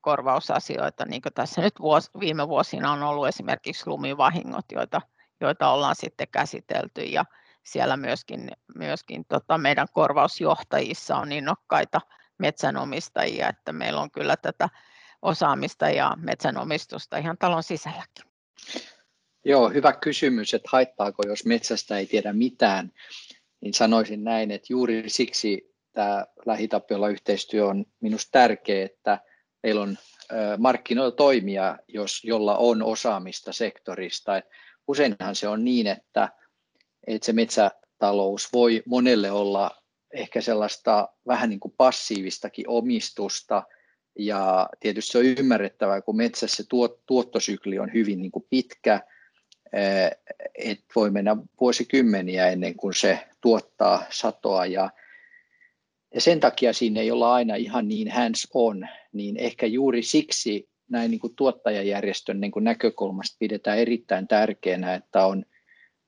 korvausasioita, 0.00 1.04
niin 1.04 1.22
kuin 1.22 1.32
tässä 1.32 1.60
nyt 1.60 1.74
vuos, 1.80 2.10
viime 2.20 2.48
vuosina 2.48 2.92
on 2.92 3.02
ollut 3.02 3.28
esimerkiksi 3.28 3.86
lumivahingot, 3.86 4.64
joita, 4.72 5.00
joita 5.40 5.70
ollaan 5.70 5.96
sitten 5.96 6.28
käsitelty. 6.32 7.02
Ja 7.02 7.24
siellä 7.62 7.96
myöskin, 7.96 8.50
myöskin 8.76 9.24
tota 9.24 9.58
meidän 9.58 9.86
korvausjohtajissa 9.92 11.16
on 11.16 11.32
innokkaita 11.32 12.00
metsänomistajia, 12.38 13.48
että 13.48 13.72
meillä 13.72 14.00
on 14.00 14.10
kyllä 14.10 14.36
tätä 14.36 14.68
osaamista 15.24 15.88
ja 15.88 16.16
metsänomistusta 16.20 17.16
ihan 17.16 17.36
talon 17.38 17.62
sisälläkin? 17.62 18.24
Joo, 19.44 19.68
hyvä 19.68 19.92
kysymys, 19.92 20.54
että 20.54 20.68
haittaako, 20.72 21.22
jos 21.26 21.44
metsästä 21.44 21.98
ei 21.98 22.06
tiedä 22.06 22.32
mitään, 22.32 22.92
niin 23.60 23.74
sanoisin 23.74 24.24
näin, 24.24 24.50
että 24.50 24.66
juuri 24.70 25.04
siksi 25.06 25.74
tämä 25.92 26.26
lähitapiolla 26.46 27.08
yhteistyö 27.08 27.66
on 27.66 27.84
minusta 28.00 28.28
tärkeä, 28.32 28.84
että 28.84 29.18
meillä 29.62 29.82
on 29.82 29.98
markkinoilla 30.58 31.16
toimia, 31.16 31.78
jos, 31.88 32.24
jolla 32.24 32.56
on 32.56 32.82
osaamista 32.82 33.52
sektorista. 33.52 34.32
useinhan 34.88 35.34
se 35.34 35.48
on 35.48 35.64
niin, 35.64 35.86
että, 35.86 36.28
että 37.06 37.26
se 37.26 37.32
metsätalous 37.32 38.52
voi 38.52 38.82
monelle 38.86 39.30
olla 39.30 39.70
ehkä 40.14 40.40
sellaista 40.40 41.08
vähän 41.26 41.50
niin 41.50 41.60
kuin 41.60 41.74
passiivistakin 41.76 42.68
omistusta, 42.68 43.62
ja 44.18 44.68
tietysti 44.80 45.12
se 45.12 45.18
on 45.18 45.24
ymmärrettävää, 45.24 46.00
kun 46.00 46.16
metsässä 46.16 46.62
se 46.62 46.68
tuottosykli 47.06 47.78
on 47.78 47.92
hyvin 47.92 48.22
niin 48.22 48.32
kuin 48.32 48.46
pitkä, 48.50 49.00
että 50.54 50.84
voi 50.96 51.10
mennä 51.10 51.36
vuosikymmeniä 51.60 52.48
ennen 52.48 52.74
kuin 52.74 52.94
se 52.94 53.18
tuottaa 53.40 54.04
satoa. 54.10 54.66
Ja, 54.66 54.90
ja 56.14 56.20
sen 56.20 56.40
takia 56.40 56.72
siinä 56.72 57.00
ei 57.00 57.10
olla 57.10 57.34
aina 57.34 57.54
ihan 57.54 57.88
niin 57.88 58.10
hands 58.10 58.48
on, 58.54 58.88
niin 59.12 59.36
ehkä 59.36 59.66
juuri 59.66 60.02
siksi 60.02 60.68
näin 60.90 61.10
niin 61.10 61.20
kuin 61.20 61.36
tuottajajärjestön 61.36 62.40
niin 62.40 62.52
kuin 62.52 62.64
näkökulmasta 62.64 63.36
pidetään 63.38 63.78
erittäin 63.78 64.28
tärkeänä, 64.28 64.94
että 64.94 65.26
on 65.26 65.44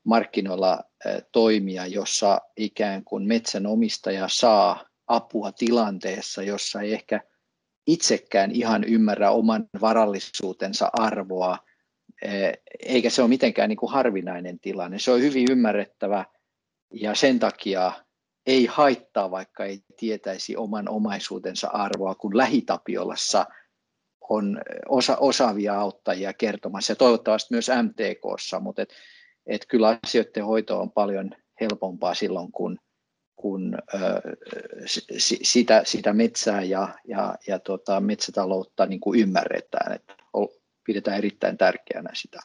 markkinoilla 0.05 0.85
toimia, 1.33 1.87
jossa 1.87 2.40
ikään 2.57 3.05
kuin 3.05 3.29
metsänomistaja 3.29 4.29
saa 4.31 4.85
apua 5.07 5.53
tilanteessa, 5.53 6.42
jossa 6.42 6.81
ei 6.81 6.95
ehkä 6.95 7.21
itsekään 7.87 8.51
ihan 8.51 8.85
ymmärrä 8.85 9.31
oman 9.31 9.68
varallisuutensa 9.81 10.90
arvoa, 10.92 11.59
eikä 12.83 13.11
se 13.11 13.22
ole 13.22 13.29
mitenkään 13.29 13.68
niin 13.68 13.77
kuin 13.77 13.92
harvinainen 13.92 14.61
tilanne. 14.61 14.99
Se 14.99 15.11
on 15.11 15.20
hyvin 15.20 15.46
ymmärrettävä 15.51 16.25
ja 16.94 17.14
sen 17.14 17.38
takia 17.38 17.92
ei 18.46 18.66
haittaa, 18.66 19.31
vaikka 19.31 19.64
ei 19.64 19.81
tietäisi 19.96 20.57
oman 20.57 20.88
omaisuutensa 20.88 21.68
arvoa, 21.68 22.14
kun 22.14 22.37
lähitapiolassa 22.37 23.46
on 24.31 24.61
osa, 24.88 25.16
osaavia 25.16 25.81
auttajia 25.81 26.33
kertomassa 26.33 26.90
ja 26.90 26.96
toivottavasti 26.96 27.55
myös 27.55 27.70
MTKssa, 27.83 28.61
mutta 28.61 28.83
et, 28.83 28.92
et 29.46 29.66
kyllä 29.68 29.99
asioiden 30.07 30.44
hoito 30.44 30.81
on 30.81 30.90
paljon 30.90 31.31
helpompaa 31.61 32.14
silloin, 32.14 32.53
kun, 32.53 32.79
kun 33.37 33.79
sitä, 35.42 35.83
sitä 35.85 36.12
metsää 36.12 36.62
ja, 36.62 36.88
ja, 37.09 37.35
ja 37.46 37.59
tota, 37.59 38.01
metsätaloutta 38.01 38.87
niin 38.87 39.01
kuin 39.01 39.20
ymmärretään, 39.20 39.92
että 39.92 40.14
pidetään 40.87 41.18
erittäin 41.18 41.59
tärkeänä 41.59 42.11
sitä. 42.14 42.40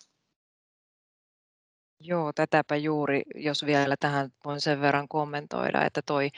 Joo, 2.00 2.34
tätäpä 2.34 2.76
juuri, 2.76 3.22
jos 3.36 3.66
vielä 3.66 3.96
tähän 4.00 4.30
voin 4.46 4.62
sen 4.62 4.82
verran 4.82 5.08
kommentoida, 5.08 5.86
että 5.86 6.02
toi, 6.06 6.30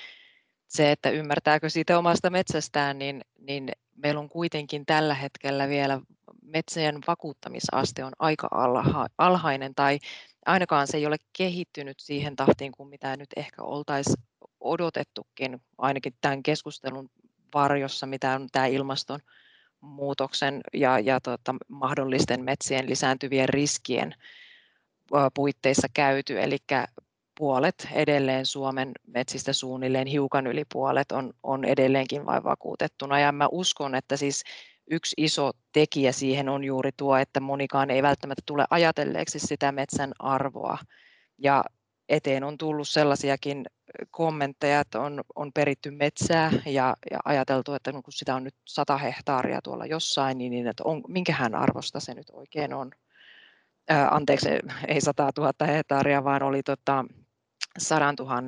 se, 0.68 0.92
että 0.92 1.10
ymmärtääkö 1.10 1.70
siitä 1.70 1.98
omasta 1.98 2.30
metsästään, 2.30 3.00
niin, 3.00 3.22
niin 3.39 3.72
meillä 3.96 4.20
on 4.20 4.30
kuitenkin 4.30 4.86
tällä 4.86 5.13
hetkellä 5.13 5.70
vielä 5.70 6.00
metsien 6.42 7.00
vakuuttamisaste 7.08 8.04
on 8.04 8.12
aika 8.20 8.48
alhainen 9.18 9.76
tai 9.76 10.00
ainakaan 10.46 10.88
se 10.88 10.98
ei 10.98 11.06
ole 11.06 11.18
kehittynyt 11.38 12.00
siihen 12.00 12.36
tahtiin 12.36 12.72
kuin 12.72 12.89
mitä 12.89 13.18
nyt 13.18 13.30
ehkä 13.36 13.62
oltaisiin 13.62 14.24
odotettukin, 14.63 15.62
ainakin 15.78 16.13
tämän 16.21 16.43
keskustelun 16.43 17.10
varjossa, 17.54 18.06
mitä 18.06 18.36
on 18.36 18.47
tämä 18.52 18.65
ilmastonmuutoksen 18.65 20.62
ja, 20.73 20.99
ja 20.99 21.19
tota, 21.21 21.56
mahdollisten 21.67 22.43
metsien 22.43 22.89
lisääntyvien 22.89 23.49
riskien 23.49 24.15
puitteissa 25.34 25.88
käyty, 25.93 26.41
eli 26.41 26.58
puolet 27.38 27.88
edelleen 27.91 28.45
Suomen 28.45 28.91
metsistä 29.08 29.54
suunnilleen 29.54 30.08
hiukan 30.08 30.47
yli 30.47 30.65
puolet 30.73 31.12
on, 31.12 31.34
on 31.43 31.65
edelleenkin 31.65 32.26
vain 32.26 32.43
vakuutettuna. 32.43 33.19
Ja 33.19 33.32
mä 33.32 33.47
uskon, 33.52 33.95
että 33.95 34.17
siis 34.17 34.43
yksi 34.91 35.13
iso 35.17 35.52
tekijä 35.71 36.12
siihen 36.12 36.49
on 36.49 36.63
juuri 36.63 36.91
tuo, 36.97 37.17
että 37.17 37.39
monikaan 37.39 37.89
ei 37.89 38.04
välttämättä 38.04 38.43
tule 38.45 38.65
ajatelleeksi 38.69 39.39
sitä 39.39 39.71
metsän 39.71 40.12
arvoa. 40.19 40.78
Ja 41.38 41.63
eteen 42.10 42.43
on 42.43 42.58
tullut 42.58 42.88
sellaisiakin 42.88 43.65
kommentteja, 44.12 44.79
että 44.79 44.99
on, 45.01 45.23
on 45.36 45.53
peritty 45.53 45.91
metsää 45.91 46.51
ja, 46.65 46.95
ja 47.12 47.19
ajateltu, 47.25 47.73
että 47.73 47.91
kun 47.91 48.03
sitä 48.10 48.36
on 48.36 48.43
nyt 48.43 48.56
100 48.65 48.97
hehtaaria 48.97 49.62
tuolla 49.62 49.86
jossain, 49.86 50.38
niin, 50.38 50.51
niin 50.51 50.67
että 50.67 50.84
on, 50.86 51.01
minkähän 51.08 51.56
arvosta 51.56 51.99
se 51.99 52.13
nyt 52.13 52.29
oikein 52.34 52.73
on. 52.73 52.91
Ää, 53.89 54.08
anteeksi, 54.08 54.49
ei 54.88 55.01
100 55.01 55.29
000 55.38 55.67
hehtaaria, 55.67 56.23
vaan 56.23 56.43
oli 56.43 56.63
tota, 56.63 57.06
100 57.77 58.13
000 58.19 58.41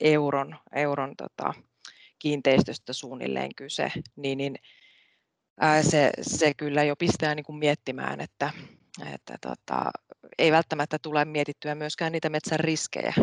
euron, 0.00 0.56
euron 0.74 1.14
tota, 1.16 1.54
kiinteistöstä 2.18 2.92
suunnilleen 2.92 3.54
kyse, 3.56 3.92
niin, 4.16 4.38
niin 4.38 4.56
ää, 5.60 5.82
se, 5.82 6.10
se 6.22 6.54
kyllä 6.54 6.84
jo 6.84 6.96
pistää 6.96 7.34
niin 7.34 7.44
kuin 7.44 7.58
miettimään, 7.58 8.20
että, 8.20 8.50
että 9.14 9.34
tota, 9.40 9.90
ei 10.38 10.52
välttämättä 10.52 10.98
tule 11.02 11.24
mietittyä 11.24 11.74
myöskään 11.74 12.12
niitä 12.12 12.28
metsän 12.28 12.60
riskejä. 12.60 13.14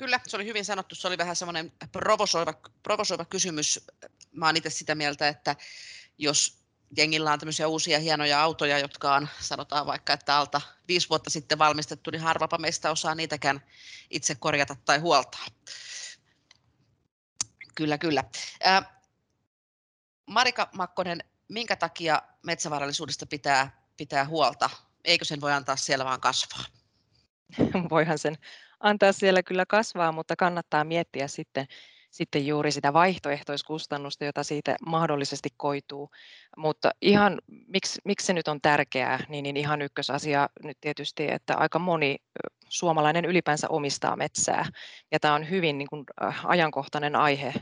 Kyllä, 0.00 0.20
se 0.26 0.36
oli 0.36 0.44
hyvin 0.44 0.64
sanottu. 0.64 0.94
Se 0.94 1.08
oli 1.08 1.18
vähän 1.18 1.36
semmoinen 1.36 1.72
provosoiva, 1.92 2.54
provosoiva 2.82 3.24
kysymys. 3.24 3.86
Mä 4.32 4.46
olen 4.46 4.56
itse 4.56 4.70
sitä 4.70 4.94
mieltä, 4.94 5.28
että 5.28 5.56
jos 6.18 6.58
jengillä 6.96 7.32
on 7.32 7.38
tämmöisiä 7.38 7.68
uusia 7.68 7.98
hienoja 7.98 8.42
autoja, 8.42 8.78
jotka 8.78 9.14
on, 9.14 9.28
sanotaan 9.40 9.86
vaikka, 9.86 10.12
että 10.12 10.36
alta 10.36 10.60
viisi 10.88 11.08
vuotta 11.08 11.30
sitten 11.30 11.58
valmistettu, 11.58 12.10
niin 12.10 12.20
harvapa 12.20 12.58
meistä 12.58 12.90
osaa 12.90 13.14
niitäkään 13.14 13.62
itse 14.10 14.34
korjata 14.34 14.76
tai 14.84 14.98
huoltaa. 14.98 15.46
Kyllä, 17.74 17.98
kyllä. 17.98 18.24
Marika 20.26 20.68
Makkonen, 20.72 21.24
minkä 21.48 21.76
takia 21.76 22.22
metsävarallisuudesta 22.42 23.26
pitää, 23.26 23.82
pitää 23.96 24.24
huolta? 24.26 24.70
Eikö 25.04 25.24
sen 25.24 25.40
voi 25.40 25.52
antaa 25.52 25.76
siellä 25.76 26.04
vaan 26.04 26.20
kasvaa? 26.20 26.64
Voihan 27.90 28.18
sen 28.18 28.38
antaa 28.80 29.12
siellä 29.12 29.42
kyllä 29.42 29.64
kasvaa, 29.66 30.12
mutta 30.12 30.36
kannattaa 30.36 30.84
miettiä 30.84 31.28
sitten, 31.28 31.66
sitten 32.10 32.46
juuri 32.46 32.72
sitä 32.72 32.92
vaihtoehtoiskustannusta, 32.92 34.24
jota 34.24 34.42
siitä 34.42 34.76
mahdollisesti 34.86 35.48
koituu. 35.56 36.10
Mutta 36.56 36.90
ihan, 37.02 37.38
miksi, 37.66 38.00
miksi 38.04 38.26
se 38.26 38.32
nyt 38.32 38.48
on 38.48 38.60
tärkeää, 38.60 39.24
niin, 39.28 39.42
niin 39.42 39.56
ihan 39.56 39.82
ykkösasia 39.82 40.48
nyt 40.62 40.78
tietysti, 40.80 41.30
että 41.30 41.56
aika 41.56 41.78
moni 41.78 42.16
suomalainen 42.68 43.24
ylipäänsä 43.24 43.66
omistaa 43.68 44.16
metsää. 44.16 44.66
Ja 45.12 45.20
tämä 45.20 45.34
on 45.34 45.50
hyvin 45.50 45.78
niin 45.78 45.88
kuin, 45.88 46.04
ajankohtainen 46.44 47.16
aihe 47.16 47.54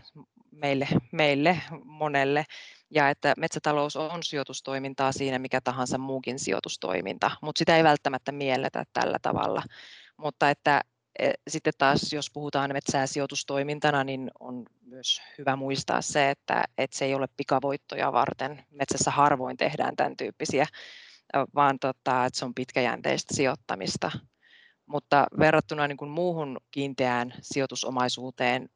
meille, 0.51 0.89
meille 1.13 1.61
monelle. 1.85 2.45
Ja 2.91 3.11
että 3.11 3.35
metsätalous 3.37 3.97
on 3.97 4.23
sijoitustoimintaa 4.23 5.13
siinä 5.13 5.39
mikä 5.39 5.61
tahansa 5.61 5.99
muukin 5.99 6.39
sijoitustoiminta, 6.39 7.31
mutta 7.43 7.59
sitä 7.59 7.77
ei 7.77 7.85
välttämättä 7.85 8.33
mielletä 8.33 8.85
tällä 8.93 9.19
tavalla. 9.23 9.63
Mutta 10.17 10.51
että 10.51 10.81
sitten 11.49 11.73
taas, 11.79 12.13
jos 12.13 12.31
puhutaan 12.31 12.73
metsää 12.73 13.07
sijoitustoimintana, 13.07 14.05
niin 14.05 14.31
on 14.41 14.65
myös 14.87 15.23
hyvä 15.39 15.57
muistaa 15.57 16.03
se, 16.03 16.31
että, 16.31 16.65
että 16.79 16.99
se 16.99 17.05
ei 17.05 17.15
ole 17.15 17.29
pikavoittoja 17.37 18.13
varten. 18.13 18.65
Metsässä 18.71 19.11
harvoin 19.11 19.57
tehdään 19.57 19.97
tämän 19.97 20.17
tyyppisiä, 20.17 20.67
vaan 21.55 21.79
tota, 21.79 22.25
että 22.25 22.39
se 22.39 22.45
on 22.45 22.55
pitkäjänteistä 22.55 23.35
sijoittamista. 23.35 24.11
Mutta 24.87 25.27
verrattuna 25.39 25.89
niin 25.89 25.97
kuin 25.97 26.11
muuhun 26.11 26.57
kiinteään 26.71 27.35
sijoitusomaisuuteen, 27.43 28.69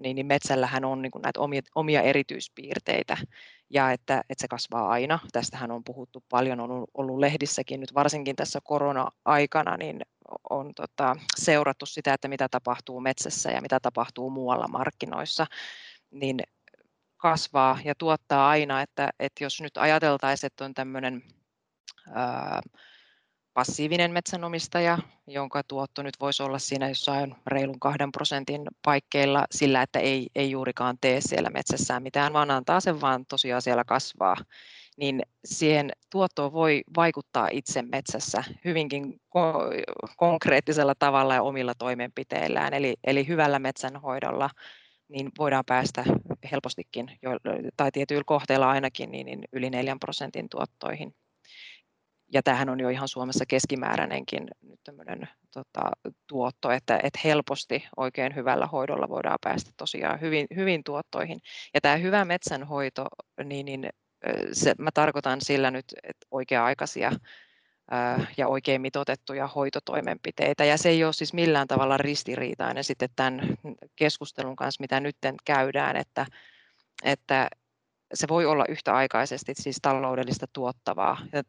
niin, 0.00 0.14
niin 0.14 0.26
metsällähän 0.26 0.84
on 0.84 1.02
niin 1.02 1.10
kuin 1.10 1.22
näitä 1.22 1.40
omia, 1.40 1.62
omia 1.74 2.02
erityispiirteitä 2.02 3.16
ja 3.70 3.92
että, 3.92 4.22
että 4.30 4.40
se 4.40 4.48
kasvaa 4.48 4.88
aina. 4.88 5.18
Tästähän 5.32 5.70
on 5.70 5.84
puhuttu 5.84 6.24
paljon, 6.28 6.60
on 6.60 6.86
ollut 6.94 7.18
lehdissäkin 7.18 7.80
nyt 7.80 7.94
varsinkin 7.94 8.36
tässä 8.36 8.60
korona-aikana, 8.64 9.76
niin 9.76 10.00
on 10.50 10.74
tota, 10.74 11.16
seurattu 11.36 11.86
sitä, 11.86 12.14
että 12.14 12.28
mitä 12.28 12.48
tapahtuu 12.48 13.00
metsässä 13.00 13.50
ja 13.50 13.60
mitä 13.60 13.80
tapahtuu 13.80 14.30
muualla 14.30 14.68
markkinoissa, 14.68 15.46
niin 16.10 16.40
kasvaa 17.16 17.78
ja 17.84 17.94
tuottaa 17.98 18.48
aina, 18.48 18.82
että, 18.82 19.10
että 19.18 19.44
jos 19.44 19.60
nyt 19.60 19.76
ajateltaisiin, 19.76 20.46
että 20.46 20.64
on 20.64 20.74
tämmöinen 20.74 21.22
passiivinen 23.54 24.12
metsänomistaja, 24.12 24.98
jonka 25.26 25.62
tuotto 25.62 26.02
nyt 26.02 26.14
voisi 26.20 26.42
olla 26.42 26.58
siinä 26.58 26.88
jossain 26.88 27.34
reilun 27.46 27.80
kahden 27.80 28.12
prosentin 28.12 28.62
paikkeilla 28.84 29.44
sillä, 29.50 29.82
että 29.82 29.98
ei, 29.98 30.26
ei 30.34 30.50
juurikaan 30.50 30.98
tee 31.00 31.20
siellä 31.20 31.50
metsässään 31.50 32.02
mitään, 32.02 32.32
vaan 32.32 32.50
antaa 32.50 32.80
sen 32.80 33.00
vaan 33.00 33.26
tosiaan 33.26 33.62
siellä 33.62 33.84
kasvaa, 33.84 34.36
niin 34.96 35.22
siihen 35.44 35.90
tuottoon 36.10 36.52
voi 36.52 36.82
vaikuttaa 36.96 37.48
itse 37.52 37.82
metsässä 37.82 38.44
hyvinkin 38.64 39.20
ko- 39.36 40.14
konkreettisella 40.16 40.94
tavalla 40.98 41.34
ja 41.34 41.42
omilla 41.42 41.72
toimenpiteillään. 41.78 42.74
Eli, 42.74 42.94
eli 43.04 43.28
hyvällä 43.28 43.58
metsänhoidolla 43.58 44.50
niin 45.08 45.30
voidaan 45.38 45.64
päästä 45.66 46.04
helpostikin, 46.52 47.10
tai 47.76 47.90
tietyillä 47.92 48.24
kohteilla 48.26 48.70
ainakin, 48.70 49.10
niin, 49.10 49.26
niin 49.26 49.40
yli 49.52 49.70
4 49.70 49.96
prosentin 50.00 50.48
tuottoihin 50.48 51.14
ja 52.32 52.42
tämähän 52.42 52.68
on 52.68 52.80
jo 52.80 52.88
ihan 52.88 53.08
Suomessa 53.08 53.44
keskimääräinenkin 53.48 54.48
nyt 54.62 54.80
tämmöinen 54.84 55.28
tota, 55.52 55.90
tuotto, 56.26 56.70
että, 56.70 57.00
että 57.02 57.20
helposti 57.24 57.84
oikein 57.96 58.34
hyvällä 58.34 58.66
hoidolla 58.66 59.08
voidaan 59.08 59.38
päästä 59.40 59.70
tosiaan 59.76 60.20
hyvin, 60.20 60.46
hyvin 60.56 60.84
tuottoihin. 60.84 61.38
Ja 61.74 61.80
tämä 61.80 61.96
hyvä 61.96 62.24
metsänhoito, 62.24 63.06
niin, 63.44 63.66
niin 63.66 63.88
se, 64.52 64.74
mä 64.78 64.90
tarkoitan 64.94 65.40
sillä 65.40 65.70
nyt 65.70 65.84
että 66.02 66.26
oikea-aikaisia 66.30 67.12
ja 68.36 68.48
oikein 68.48 68.80
mitotettuja 68.80 69.46
hoitotoimenpiteitä. 69.46 70.64
Ja 70.64 70.78
se 70.78 70.88
ei 70.88 71.04
ole 71.04 71.12
siis 71.12 71.32
millään 71.32 71.68
tavalla 71.68 71.96
ristiriitainen 71.96 72.84
sitten 72.84 73.08
tämän 73.16 73.40
keskustelun 73.96 74.56
kanssa, 74.56 74.82
mitä 74.82 75.00
nyt 75.00 75.16
käydään, 75.44 75.96
että, 75.96 76.26
että 77.04 77.48
se 78.14 78.28
voi 78.28 78.46
olla 78.46 78.64
yhtäaikaisesti 78.68 79.52
siis 79.54 79.78
taloudellista 79.82 80.46
tuottavaa 80.52 81.18
ja 81.32 81.42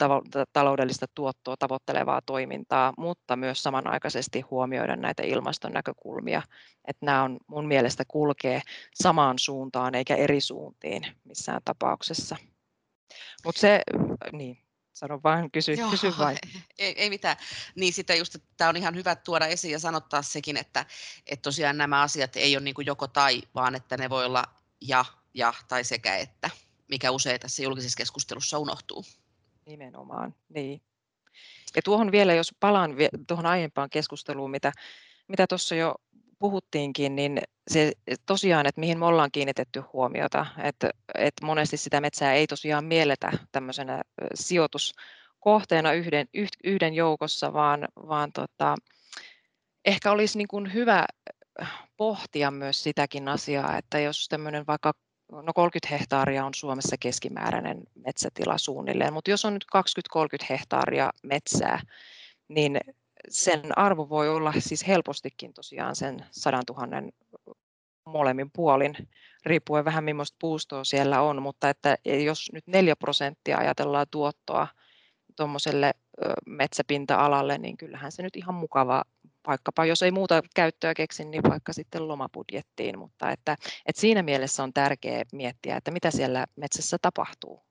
taloudellista 0.53 1.05
tuottoa 1.15 1.55
tavoittelevaa 1.59 2.21
toimintaa, 2.25 2.93
mutta 2.97 3.35
myös 3.35 3.63
samanaikaisesti 3.63 4.41
huomioida 4.41 4.95
näitä 4.95 5.23
ilmaston 5.23 5.71
näkökulmia. 5.71 6.41
Että 6.87 7.05
nämä 7.05 7.23
on 7.23 7.37
mun 7.47 7.67
mielestä 7.67 8.03
kulkee 8.07 8.61
samaan 8.93 9.39
suuntaan 9.39 9.95
eikä 9.95 10.15
eri 10.15 10.41
suuntiin 10.41 11.03
missään 11.23 11.61
tapauksessa. 11.65 12.35
Mutta 13.45 13.61
se, 13.61 13.81
niin, 14.31 14.57
sano 14.93 15.19
vain, 15.23 15.51
kysy, 15.51 15.73
Joo, 15.73 15.91
kysy 15.91 16.13
vain. 16.19 16.37
Ei, 16.77 17.01
ei 17.01 17.09
mitään. 17.09 17.37
Niin 17.75 17.93
sitä 17.93 18.15
just, 18.15 18.35
että 18.35 18.47
tämä 18.57 18.69
on 18.69 18.77
ihan 18.77 18.95
hyvä 18.95 19.15
tuoda 19.15 19.47
esiin 19.47 19.71
ja 19.71 19.79
sanottaa 19.79 20.21
sekin, 20.21 20.57
että, 20.57 20.85
että 21.27 21.43
tosiaan 21.43 21.77
nämä 21.77 22.01
asiat 22.01 22.35
ei 22.35 22.55
ole 22.55 22.63
niin 22.63 22.75
kuin 22.75 22.87
joko 22.87 23.07
tai, 23.07 23.41
vaan 23.55 23.75
että 23.75 23.97
ne 23.97 24.09
voi 24.09 24.25
olla 24.25 24.43
ja 24.81 25.05
ja 25.37 25.53
tai 25.67 25.83
sekä 25.83 26.15
että, 26.15 26.49
mikä 26.87 27.11
usein 27.11 27.39
tässä 27.39 27.63
julkisessa 27.63 27.97
keskustelussa 27.97 28.59
unohtuu. 28.59 29.05
Nimenomaan, 29.65 30.35
niin. 30.49 30.81
Ja 31.75 31.81
tuohon 31.81 32.11
vielä, 32.11 32.33
jos 32.33 32.55
palaan 32.59 32.95
tuohon 33.27 33.45
aiempaan 33.45 33.89
keskusteluun, 33.89 34.51
mitä, 34.51 34.71
mitä 35.27 35.47
tuossa 35.47 35.75
jo 35.75 35.95
puhuttiinkin, 36.39 37.15
niin 37.15 37.41
se 37.67 37.91
tosiaan, 38.25 38.65
että 38.65 38.79
mihin 38.79 38.99
me 38.99 39.05
ollaan 39.05 39.31
kiinnitetty 39.31 39.83
huomiota, 39.93 40.45
että, 40.63 40.89
että 41.15 41.45
monesti 41.45 41.77
sitä 41.77 42.01
metsää 42.01 42.33
ei 42.33 42.47
tosiaan 42.47 42.85
mielletä 42.85 43.31
tämmöisenä 43.51 44.01
sijoituskohteena 44.33 45.93
yhden, 45.93 46.27
yhden 46.63 46.93
joukossa, 46.93 47.53
vaan, 47.53 47.87
vaan 47.95 48.31
tota, 48.31 48.75
ehkä 49.85 50.11
olisi 50.11 50.37
niin 50.37 50.47
kuin 50.47 50.73
hyvä 50.73 51.05
pohtia 51.97 52.51
myös 52.51 52.83
sitäkin 52.83 53.27
asiaa, 53.27 53.77
että 53.77 53.99
jos 53.99 54.27
tämmöinen 54.29 54.67
vaikka 54.67 54.93
no 55.31 55.53
30 55.55 55.87
hehtaaria 55.95 56.45
on 56.45 56.53
Suomessa 56.53 56.95
keskimääräinen 56.99 57.83
metsätila 58.05 58.57
suunnilleen, 58.57 59.13
mutta 59.13 59.31
jos 59.31 59.45
on 59.45 59.53
nyt 59.53 59.65
20-30 60.17 60.45
hehtaaria 60.49 61.09
metsää, 61.23 61.79
niin 62.47 62.79
sen 63.29 63.77
arvo 63.77 64.09
voi 64.09 64.29
olla 64.29 64.53
siis 64.59 64.87
helpostikin 64.87 65.53
tosiaan 65.53 65.95
sen 65.95 66.25
100 66.31 66.61
000 66.69 66.87
molemmin 68.05 68.51
puolin, 68.51 68.95
riippuen 69.45 69.85
vähän 69.85 70.03
millaista 70.03 70.37
puustoa 70.39 70.83
siellä 70.83 71.21
on, 71.21 71.41
mutta 71.41 71.69
että 71.69 71.97
jos 72.25 72.49
nyt 72.53 72.67
4 72.67 72.95
prosenttia 72.95 73.57
ajatellaan 73.57 74.07
tuottoa 74.11 74.67
tuommoiselle 75.35 75.93
metsäpinta-alalle, 76.45 77.57
niin 77.57 77.77
kyllähän 77.77 78.11
se 78.11 78.23
nyt 78.23 78.35
ihan 78.35 78.55
mukava 78.55 79.03
vaikkapa 79.47 79.85
jos 79.85 80.03
ei 80.03 80.11
muuta 80.11 80.41
käyttöä 80.55 80.93
keksin, 80.93 81.31
niin 81.31 81.43
vaikka 81.43 81.73
sitten 81.73 82.07
lomabudjettiin, 82.07 82.99
mutta 82.99 83.31
että, 83.31 83.57
että 83.85 84.01
siinä 84.01 84.23
mielessä 84.23 84.63
on 84.63 84.73
tärkeää 84.73 85.23
miettiä, 85.33 85.77
että 85.77 85.91
mitä 85.91 86.11
siellä 86.11 86.45
metsässä 86.55 86.97
tapahtuu. 87.01 87.66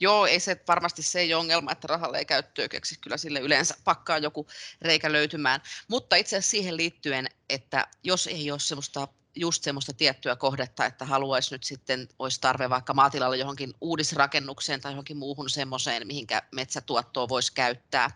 Joo, 0.00 0.26
ei 0.26 0.40
se 0.40 0.60
varmasti 0.68 1.02
se 1.02 1.20
ei 1.20 1.34
ongelma, 1.34 1.72
että 1.72 1.86
rahalle 1.86 2.18
ei 2.18 2.24
käyttöä 2.24 2.68
keksi, 2.68 2.98
kyllä 3.00 3.16
sille 3.16 3.40
yleensä 3.40 3.74
pakkaa 3.84 4.18
joku 4.18 4.46
reikä 4.82 5.12
löytymään. 5.12 5.60
Mutta 5.88 6.16
itse 6.16 6.36
asiassa 6.36 6.50
siihen 6.50 6.76
liittyen, 6.76 7.26
että 7.50 7.86
jos 8.02 8.26
ei 8.26 8.50
ole 8.50 8.60
sellaista 8.60 9.08
just 9.34 9.62
semmoista 9.62 9.92
tiettyä 9.92 10.36
kohdetta, 10.36 10.86
että 10.86 11.04
haluaisi 11.04 11.54
nyt 11.54 11.64
sitten, 11.64 12.08
olisi 12.18 12.40
tarve 12.40 12.70
vaikka 12.70 12.94
maatilalle 12.94 13.36
johonkin 13.36 13.74
uudisrakennukseen 13.80 14.80
tai 14.80 14.92
johonkin 14.92 15.16
muuhun 15.16 15.50
semmoiseen, 15.50 16.06
mihinkä 16.06 16.42
metsätuottoa 16.52 17.28
voisi 17.28 17.52
käyttää, 17.52 18.10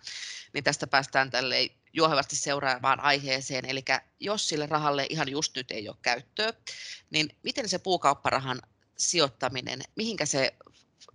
niin 0.52 0.64
tästä 0.64 0.86
päästään 0.86 1.30
tälle 1.30 1.70
juohevasti 1.92 2.36
seuraavaan 2.36 3.00
aiheeseen. 3.00 3.64
Eli 3.64 3.84
jos 4.20 4.48
sille 4.48 4.66
rahalle 4.66 5.06
ihan 5.10 5.28
just 5.28 5.56
nyt 5.56 5.70
ei 5.70 5.88
ole 5.88 5.96
käyttöä, 6.02 6.52
niin 7.10 7.36
miten 7.42 7.68
se 7.68 7.78
puukaupparahan 7.78 8.62
sijoittaminen, 8.98 9.80
mihinkä 9.96 10.26
se 10.26 10.54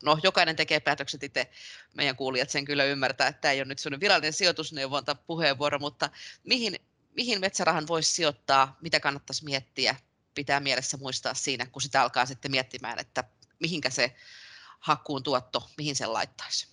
no 0.03 0.19
jokainen 0.23 0.55
tekee 0.55 0.79
päätökset 0.79 1.23
itse, 1.23 1.51
meidän 1.93 2.15
kuulijat 2.15 2.49
sen 2.49 2.65
kyllä 2.65 2.83
ymmärtää, 2.83 3.27
että 3.27 3.41
tämä 3.41 3.51
ei 3.51 3.59
ole 3.59 3.67
nyt 3.67 3.79
sellainen 3.79 3.99
virallinen 3.99 4.33
sijoitusneuvonta 4.33 5.15
puheenvuoro, 5.15 5.79
mutta 5.79 6.09
mihin 6.43 6.79
mihin 7.15 7.39
metsärahan 7.39 7.87
voisi 7.87 8.11
sijoittaa, 8.13 8.77
mitä 8.81 8.99
kannattaisi 8.99 9.45
miettiä, 9.45 9.95
pitää 10.35 10.59
mielessä 10.59 10.97
muistaa 10.97 11.33
siinä, 11.33 11.65
kun 11.65 11.81
sitä 11.81 12.01
alkaa 12.01 12.25
sitten 12.25 12.51
miettimään, 12.51 12.99
että 12.99 13.23
mihinkä 13.59 13.89
se 13.89 14.15
hakkuun 14.79 15.23
tuotto, 15.23 15.69
mihin 15.77 15.95
sen 15.95 16.13
laittaisi. 16.13 16.67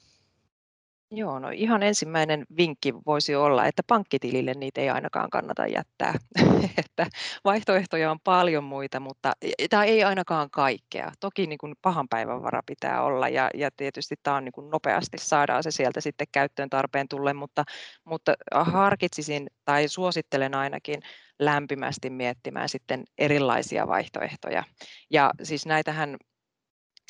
Joo, 1.11 1.39
no 1.39 1.51
ihan 1.51 1.83
ensimmäinen 1.83 2.47
vinkki 2.57 2.95
voisi 3.07 3.35
olla, 3.35 3.67
että 3.67 3.83
pankkitilille 3.87 4.55
niitä 4.55 4.81
ei 4.81 4.91
ainakaan 4.91 5.31
kannata 5.31 5.67
jättää. 5.67 6.15
että 6.79 7.07
vaihtoehtoja 7.45 8.11
on 8.11 8.21
paljon 8.25 8.65
muita, 8.65 9.01
mutta 9.01 9.33
tämä 9.71 9.85
ei 9.85 10.05
ainakaan 10.05 10.51
kaikkea. 10.51 11.13
Toki 11.21 11.47
niin 11.47 11.59
kuin 11.59 11.75
pahan 11.83 12.09
päivän 12.09 12.43
vara 12.43 12.63
pitää 12.67 13.03
olla 13.03 13.29
ja, 13.29 13.51
ja 13.55 13.71
tietysti 13.77 14.15
tämä 14.23 14.37
on 14.37 14.45
niin 14.45 14.53
kuin 14.53 14.71
nopeasti 14.71 15.19
saadaan 15.19 15.63
se 15.63 15.71
sieltä 15.71 16.01
sitten 16.01 16.27
käyttöön 16.33 16.71
tarpeen 16.71 17.09
tulle, 17.09 17.33
mutta, 17.33 17.65
mutta 18.05 18.35
harkitsisin 18.55 19.47
tai 19.65 19.89
suosittelen 19.89 20.55
ainakin 20.55 21.01
lämpimästi 21.39 22.11
miettimään 22.11 22.69
sitten 22.69 23.05
erilaisia 23.19 23.87
vaihtoehtoja. 23.87 24.65
Ja 25.11 25.31
siis 25.43 25.67
näitähän 25.67 26.17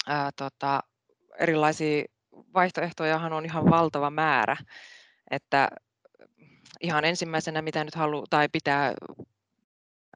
ää, 0.07 0.31
tota, 0.37 0.81
erilaisia 1.39 2.05
vaihtoehtojahan 2.55 3.33
on 3.33 3.45
ihan 3.45 3.71
valtava 3.71 4.11
määrä, 4.11 4.57
että 5.31 5.69
ihan 6.81 7.05
ensimmäisenä, 7.05 7.63
mitä 7.63 7.85
nyt 7.85 7.95
halu, 7.95 8.25
tai 8.31 8.49
pitää 8.53 8.95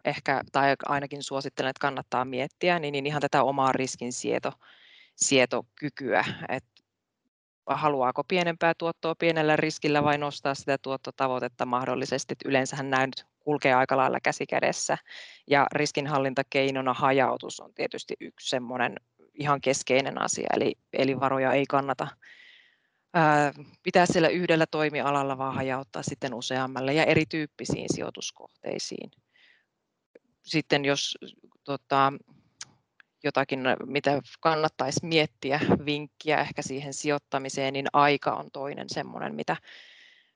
ehkä, 0.05 0.41
tai 0.53 0.77
ainakin 0.87 1.23
suosittelen, 1.23 1.71
että 1.71 1.81
kannattaa 1.81 2.25
miettiä, 2.25 2.79
niin, 2.79 2.93
niin 2.93 3.07
ihan 3.07 3.23
tätä 3.23 3.43
omaa 3.43 3.73
riskinsieto, 3.73 4.53
sietokykyä, 5.17 6.25
että 6.49 6.73
haluaako 7.67 8.25
pienempää 8.25 8.73
tuottoa 8.79 9.15
pienellä 9.15 9.57
riskillä 9.57 10.05
vai 10.05 10.19
nostaa 10.19 10.55
sitä 10.55 10.79
tuottotavoitetta 10.79 11.67
mahdollisesti. 11.67 12.33
Että 12.33 12.49
yleensähän 12.49 12.91
nämä 12.91 13.07
nyt 13.07 13.27
kulkee 13.41 13.75
aika 13.75 13.97
lailla 13.97 14.19
käsi 14.21 14.47
kädessä. 14.47 14.99
Ja 15.51 15.67
riskinhallintakeinona 15.73 16.95
hajautus 16.95 17.61
on 17.61 17.75
tietysti 17.75 18.15
yksi 18.21 18.49
semmoinen 18.49 18.95
ihan 19.35 19.61
keskeinen 19.61 20.23
asia, 20.23 20.47
eli, 20.57 20.75
eli 20.93 21.21
varoja 21.21 21.53
ei 21.53 21.67
kannata 21.67 22.09
ää, 23.15 23.53
pitää 23.83 24.07
siellä 24.07 24.29
yhdellä 24.29 24.67
toimialalla, 24.67 25.39
vaan 25.39 25.55
hajauttaa 25.55 26.03
sitten 26.03 26.35
useammalle 26.35 26.95
ja 26.95 27.05
erityyppisiin 27.05 27.87
sijoituskohteisiin. 27.95 29.11
Sitten 30.43 30.85
jos 30.85 31.19
tota, 31.65 32.13
jotakin, 33.25 33.61
mitä 33.87 34.21
kannattaisi 34.41 35.07
miettiä, 35.07 35.61
vinkkiä 35.85 36.41
ehkä 36.41 36.63
siihen 36.63 36.95
sijoittamiseen, 36.95 37.73
niin 37.73 37.87
aika 37.93 38.33
on 38.33 38.51
toinen 38.53 38.91
semmoinen, 38.91 39.35
mitä, 39.35 39.57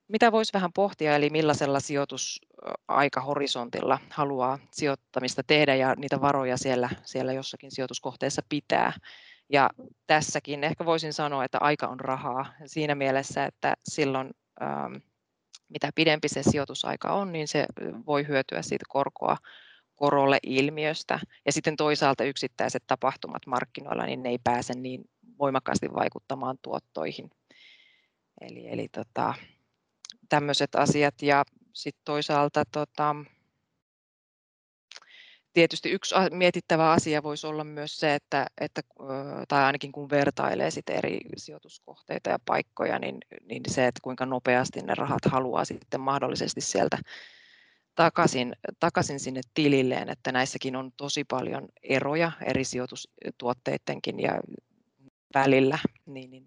mitä 0.09 0.33
voisi 0.33 0.53
vähän 0.53 0.73
pohtia, 0.73 1.16
eli 1.16 1.31
millaisella 1.31 1.81
sijoitusaikahorisontilla 1.81 3.99
haluaa 4.11 4.59
sijoittamista 4.71 5.42
tehdä 5.47 5.75
ja 5.75 5.95
niitä 5.95 6.21
varoja 6.21 6.57
siellä, 6.57 6.90
siellä 7.05 7.33
jossakin 7.33 7.71
sijoituskohteessa 7.71 8.42
pitää. 8.49 8.92
Ja 9.53 9.71
tässäkin 10.07 10.64
ehkä 10.64 10.85
voisin 10.85 11.12
sanoa, 11.12 11.45
että 11.45 11.59
aika 11.61 11.87
on 11.87 12.01
rahaa 12.01 12.47
siinä 12.66 12.95
mielessä, 12.95 13.45
että 13.45 13.75
silloin 13.85 14.31
ähm, 14.62 14.95
mitä 15.69 15.90
pidempi 15.95 16.29
se 16.29 16.42
sijoitusaika 16.42 17.12
on, 17.12 17.33
niin 17.33 17.49
se 17.49 17.66
voi 18.07 18.29
hyötyä 18.29 18.62
siitä 18.62 18.85
korkoa 18.88 19.37
korolle 19.97 20.38
ilmiöstä. 20.42 21.21
Ja 21.47 21.53
sitten 21.53 21.77
toisaalta 21.77 22.25
yksittäiset 22.25 22.83
tapahtumat 22.87 23.47
markkinoilla, 23.47 24.07
niin 24.07 24.23
ne 24.23 24.29
ei 24.29 24.38
pääse 24.45 24.75
niin 24.75 25.05
voimakkaasti 25.38 25.95
vaikuttamaan 25.95 26.59
tuottoihin. 26.62 27.31
Eli, 28.40 28.69
eli 28.69 28.88
tota, 28.88 29.35
tämmöiset 30.29 30.75
asiat 30.75 31.23
ja 31.23 31.45
sitten 31.73 32.03
toisaalta 32.05 32.65
tota, 32.65 33.17
tietysti 35.53 35.91
yksi 35.91 36.15
mietittävä 36.31 36.91
asia 36.91 37.23
voisi 37.23 37.47
olla 37.47 37.65
myös 37.65 38.01
se, 38.01 38.15
että, 38.15 38.47
että 38.61 38.83
tai 39.49 39.65
ainakin 39.65 39.93
kun 39.93 40.11
vertailee 40.11 40.71
sit 40.71 40.91
eri 40.91 41.21
sijoituskohteita 41.37 42.31
ja 42.31 42.39
paikkoja, 42.45 42.99
niin, 42.99 43.19
niin 43.45 43.62
se, 43.69 43.87
että 43.87 44.01
kuinka 44.03 44.27
nopeasti 44.27 44.81
ne 44.81 44.95
rahat 44.95 45.25
haluaa 45.25 45.65
sitten 45.65 46.01
mahdollisesti 46.01 46.61
sieltä 46.61 46.99
takaisin, 47.95 48.57
takaisin 48.81 49.21
sinne 49.21 49.41
tililleen, 49.55 50.09
että 50.09 50.33
näissäkin 50.33 50.77
on 50.77 50.93
tosi 50.97 51.25
paljon 51.25 51.69
eroja 51.83 52.33
eri 52.47 52.65
sijoitustuotteidenkin 52.65 54.21
ja 54.21 54.41
välillä, 55.35 55.79
niin, 56.07 56.31
niin 56.31 56.47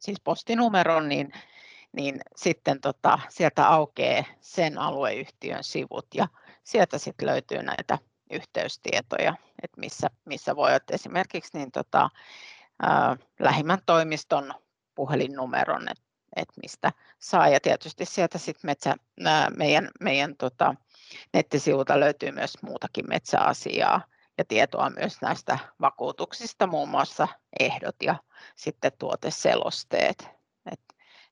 siis 0.00 0.20
postinumeron, 0.24 1.08
niin, 1.08 1.32
niin 1.92 2.20
sitten 2.36 2.80
tota, 2.80 3.18
sieltä 3.28 3.68
aukeaa 3.68 4.24
sen 4.40 4.78
alueyhtiön 4.78 5.64
sivut 5.64 6.06
ja 6.14 6.28
sieltä 6.62 6.98
sitten 6.98 7.28
löytyy 7.28 7.62
näitä 7.62 7.98
yhteystietoja, 8.30 9.34
että 9.62 9.80
missä, 9.80 10.10
missä 10.24 10.56
voit 10.56 10.90
esimerkiksi 10.90 11.58
niin 11.58 11.72
tota, 11.72 12.10
ää, 12.82 13.16
lähimmän 13.40 13.78
toimiston 13.86 14.54
puhelinnumeron, 14.94 15.88
että 15.88 16.04
et 16.36 16.48
mistä 16.62 16.92
saa. 17.18 17.48
Ja 17.48 17.60
tietysti 17.60 18.04
sieltä 18.04 18.38
sit 18.38 18.64
metsä, 18.64 18.94
ää, 19.24 19.50
meidän, 19.50 19.88
meidän 20.00 20.36
tota, 20.36 20.74
nettisivulta 21.34 22.00
löytyy 22.00 22.32
myös 22.32 22.62
muutakin 22.62 23.08
metsäasiaa 23.08 24.00
ja 24.38 24.44
tietoa 24.44 24.90
myös 24.90 25.20
näistä 25.22 25.58
vakuutuksista, 25.80 26.66
muun 26.66 26.88
muassa 26.88 27.28
ehdot 27.60 27.96
ja 28.02 28.14
sitten 28.56 28.92
tuoteselosteet. 28.98 30.28
Et 30.72 30.80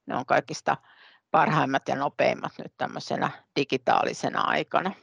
ne 0.07 0.17
on 0.17 0.27
kaikista 0.27 0.77
parhaimmat 1.31 1.89
ja 1.89 1.97
nopeimmat 1.97 2.53
nyt 2.59 2.73
tämmöisenä 2.79 3.31
digitaalisena 3.57 4.41
aikana. 4.41 4.95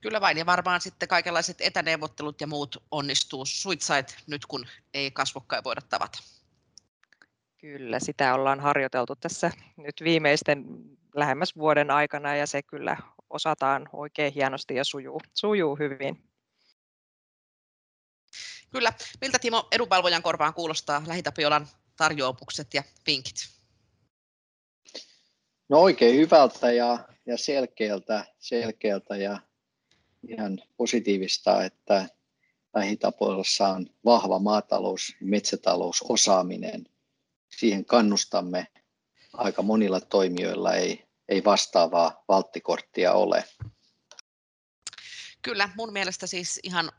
Kyllä 0.00 0.20
vain, 0.20 0.38
ja 0.38 0.46
varmaan 0.46 0.80
sitten 0.80 1.08
kaikenlaiset 1.08 1.60
etäneuvottelut 1.60 2.40
ja 2.40 2.46
muut 2.46 2.82
onnistuu 2.90 3.46
suitsait 3.46 4.16
nyt, 4.26 4.46
kun 4.46 4.66
ei 4.94 5.10
kasvokkain 5.10 5.64
voida 5.64 5.80
tavata. 5.80 6.18
Kyllä, 7.58 8.00
sitä 8.00 8.34
ollaan 8.34 8.60
harjoiteltu 8.60 9.16
tässä 9.16 9.50
nyt 9.76 9.94
viimeisten 10.04 10.64
lähemmäs 11.14 11.56
vuoden 11.56 11.90
aikana, 11.90 12.36
ja 12.36 12.46
se 12.46 12.62
kyllä 12.62 12.96
osataan 13.30 13.88
oikein 13.92 14.32
hienosti 14.32 14.74
ja 14.74 14.84
sujuu, 14.84 15.20
sujuu 15.34 15.76
hyvin. 15.76 16.30
Kyllä. 18.70 18.92
Miltä 19.20 19.38
Timo 19.38 19.68
edunvalvojan 19.72 20.22
korvaan 20.22 20.54
kuulostaa 20.54 21.02
Lähitapiolan 21.06 21.68
tarjoukset 21.96 22.74
ja 22.74 22.82
vinkit? 23.06 23.48
No 25.68 25.78
oikein 25.78 26.16
hyvältä 26.16 26.72
ja, 26.72 26.98
ja 27.26 27.38
selkeältä, 27.38 28.24
selkeältä 28.38 29.16
ja 29.16 29.38
ihan 30.28 30.62
positiivista, 30.76 31.64
että 31.64 32.08
lähitapoilassa 32.74 33.68
on 33.68 33.86
vahva 34.04 34.38
maatalous- 34.38 35.08
ja 35.20 35.26
metsätalousosaaminen. 35.26 36.86
Siihen 37.56 37.84
kannustamme 37.84 38.66
aika 39.32 39.62
monilla 39.62 40.00
toimijoilla 40.00 40.74
ei, 40.74 41.04
ei 41.28 41.44
vastaavaa 41.44 42.24
valttikorttia 42.28 43.12
ole. 43.12 43.44
Kyllä, 45.42 45.68
mun 45.76 45.92
mielestä 45.92 46.26
siis 46.26 46.60
ihan 46.62 46.92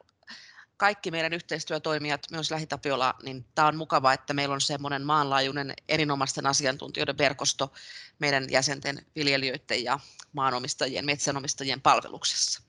kaikki 0.78 1.12
meidän 1.12 1.34
yhteistyötoimijat, 1.34 2.28
myös 2.32 2.52
Lähitapiola, 2.52 3.14
niin 3.24 3.46
tämä 3.56 3.68
on 3.68 3.78
mukavaa, 3.78 4.14
että 4.14 4.34
meillä 4.34 4.54
on 4.54 4.62
semmoinen 4.62 5.02
maanlaajuinen 5.02 5.74
erinomaisten 5.90 6.46
asiantuntijoiden 6.46 7.18
verkosto 7.18 7.74
meidän 8.20 8.48
jäsenten, 8.50 9.06
viljelijöiden 9.16 9.84
ja 9.84 10.00
maanomistajien, 10.34 11.06
metsänomistajien 11.06 11.82
palveluksessa. 11.82 12.62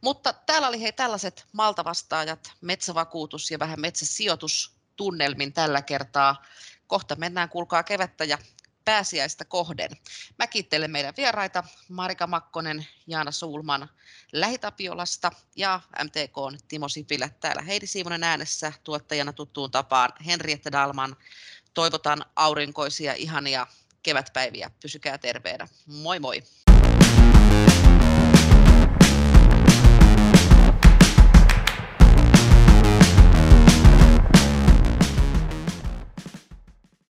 Mutta 0.00 0.32
täällä 0.32 0.68
oli 0.68 0.82
hei 0.82 0.92
tällaiset 0.92 1.46
maltavastaajat, 1.52 2.52
metsävakuutus 2.60 3.50
ja 3.50 3.58
vähän 3.58 3.80
metsäsijoitustunnelmin 3.80 5.52
tällä 5.52 5.82
kertaa. 5.82 6.44
Kohta 6.86 7.16
mennään, 7.16 7.48
kuulkaa 7.48 7.82
kevättä 7.82 8.24
ja 8.24 8.38
pääsiäistä 8.88 9.44
kohden. 9.44 9.90
Mä 10.38 10.46
kiittelen 10.46 10.90
meidän 10.90 11.14
vieraita 11.16 11.64
Marika 11.88 12.26
Makkonen, 12.26 12.86
Jaana 13.06 13.30
Suulman 13.30 13.88
Lähitapiolasta 14.32 15.30
ja 15.56 15.80
MTK 16.04 16.62
Timo 16.68 16.88
Sipilä 16.88 17.28
täällä 17.40 17.62
Heidi 17.62 17.86
Siimonen 17.86 18.24
äänessä 18.24 18.72
tuottajana 18.84 19.32
tuttuun 19.32 19.70
tapaan 19.70 20.10
Henriette 20.26 20.72
Dalman. 20.72 21.16
Toivotan 21.74 22.24
aurinkoisia 22.36 23.14
ihania 23.14 23.66
kevätpäiviä. 24.02 24.70
Pysykää 24.82 25.18
terveenä. 25.18 25.68
Moi 25.86 26.20
moi! 26.20 26.42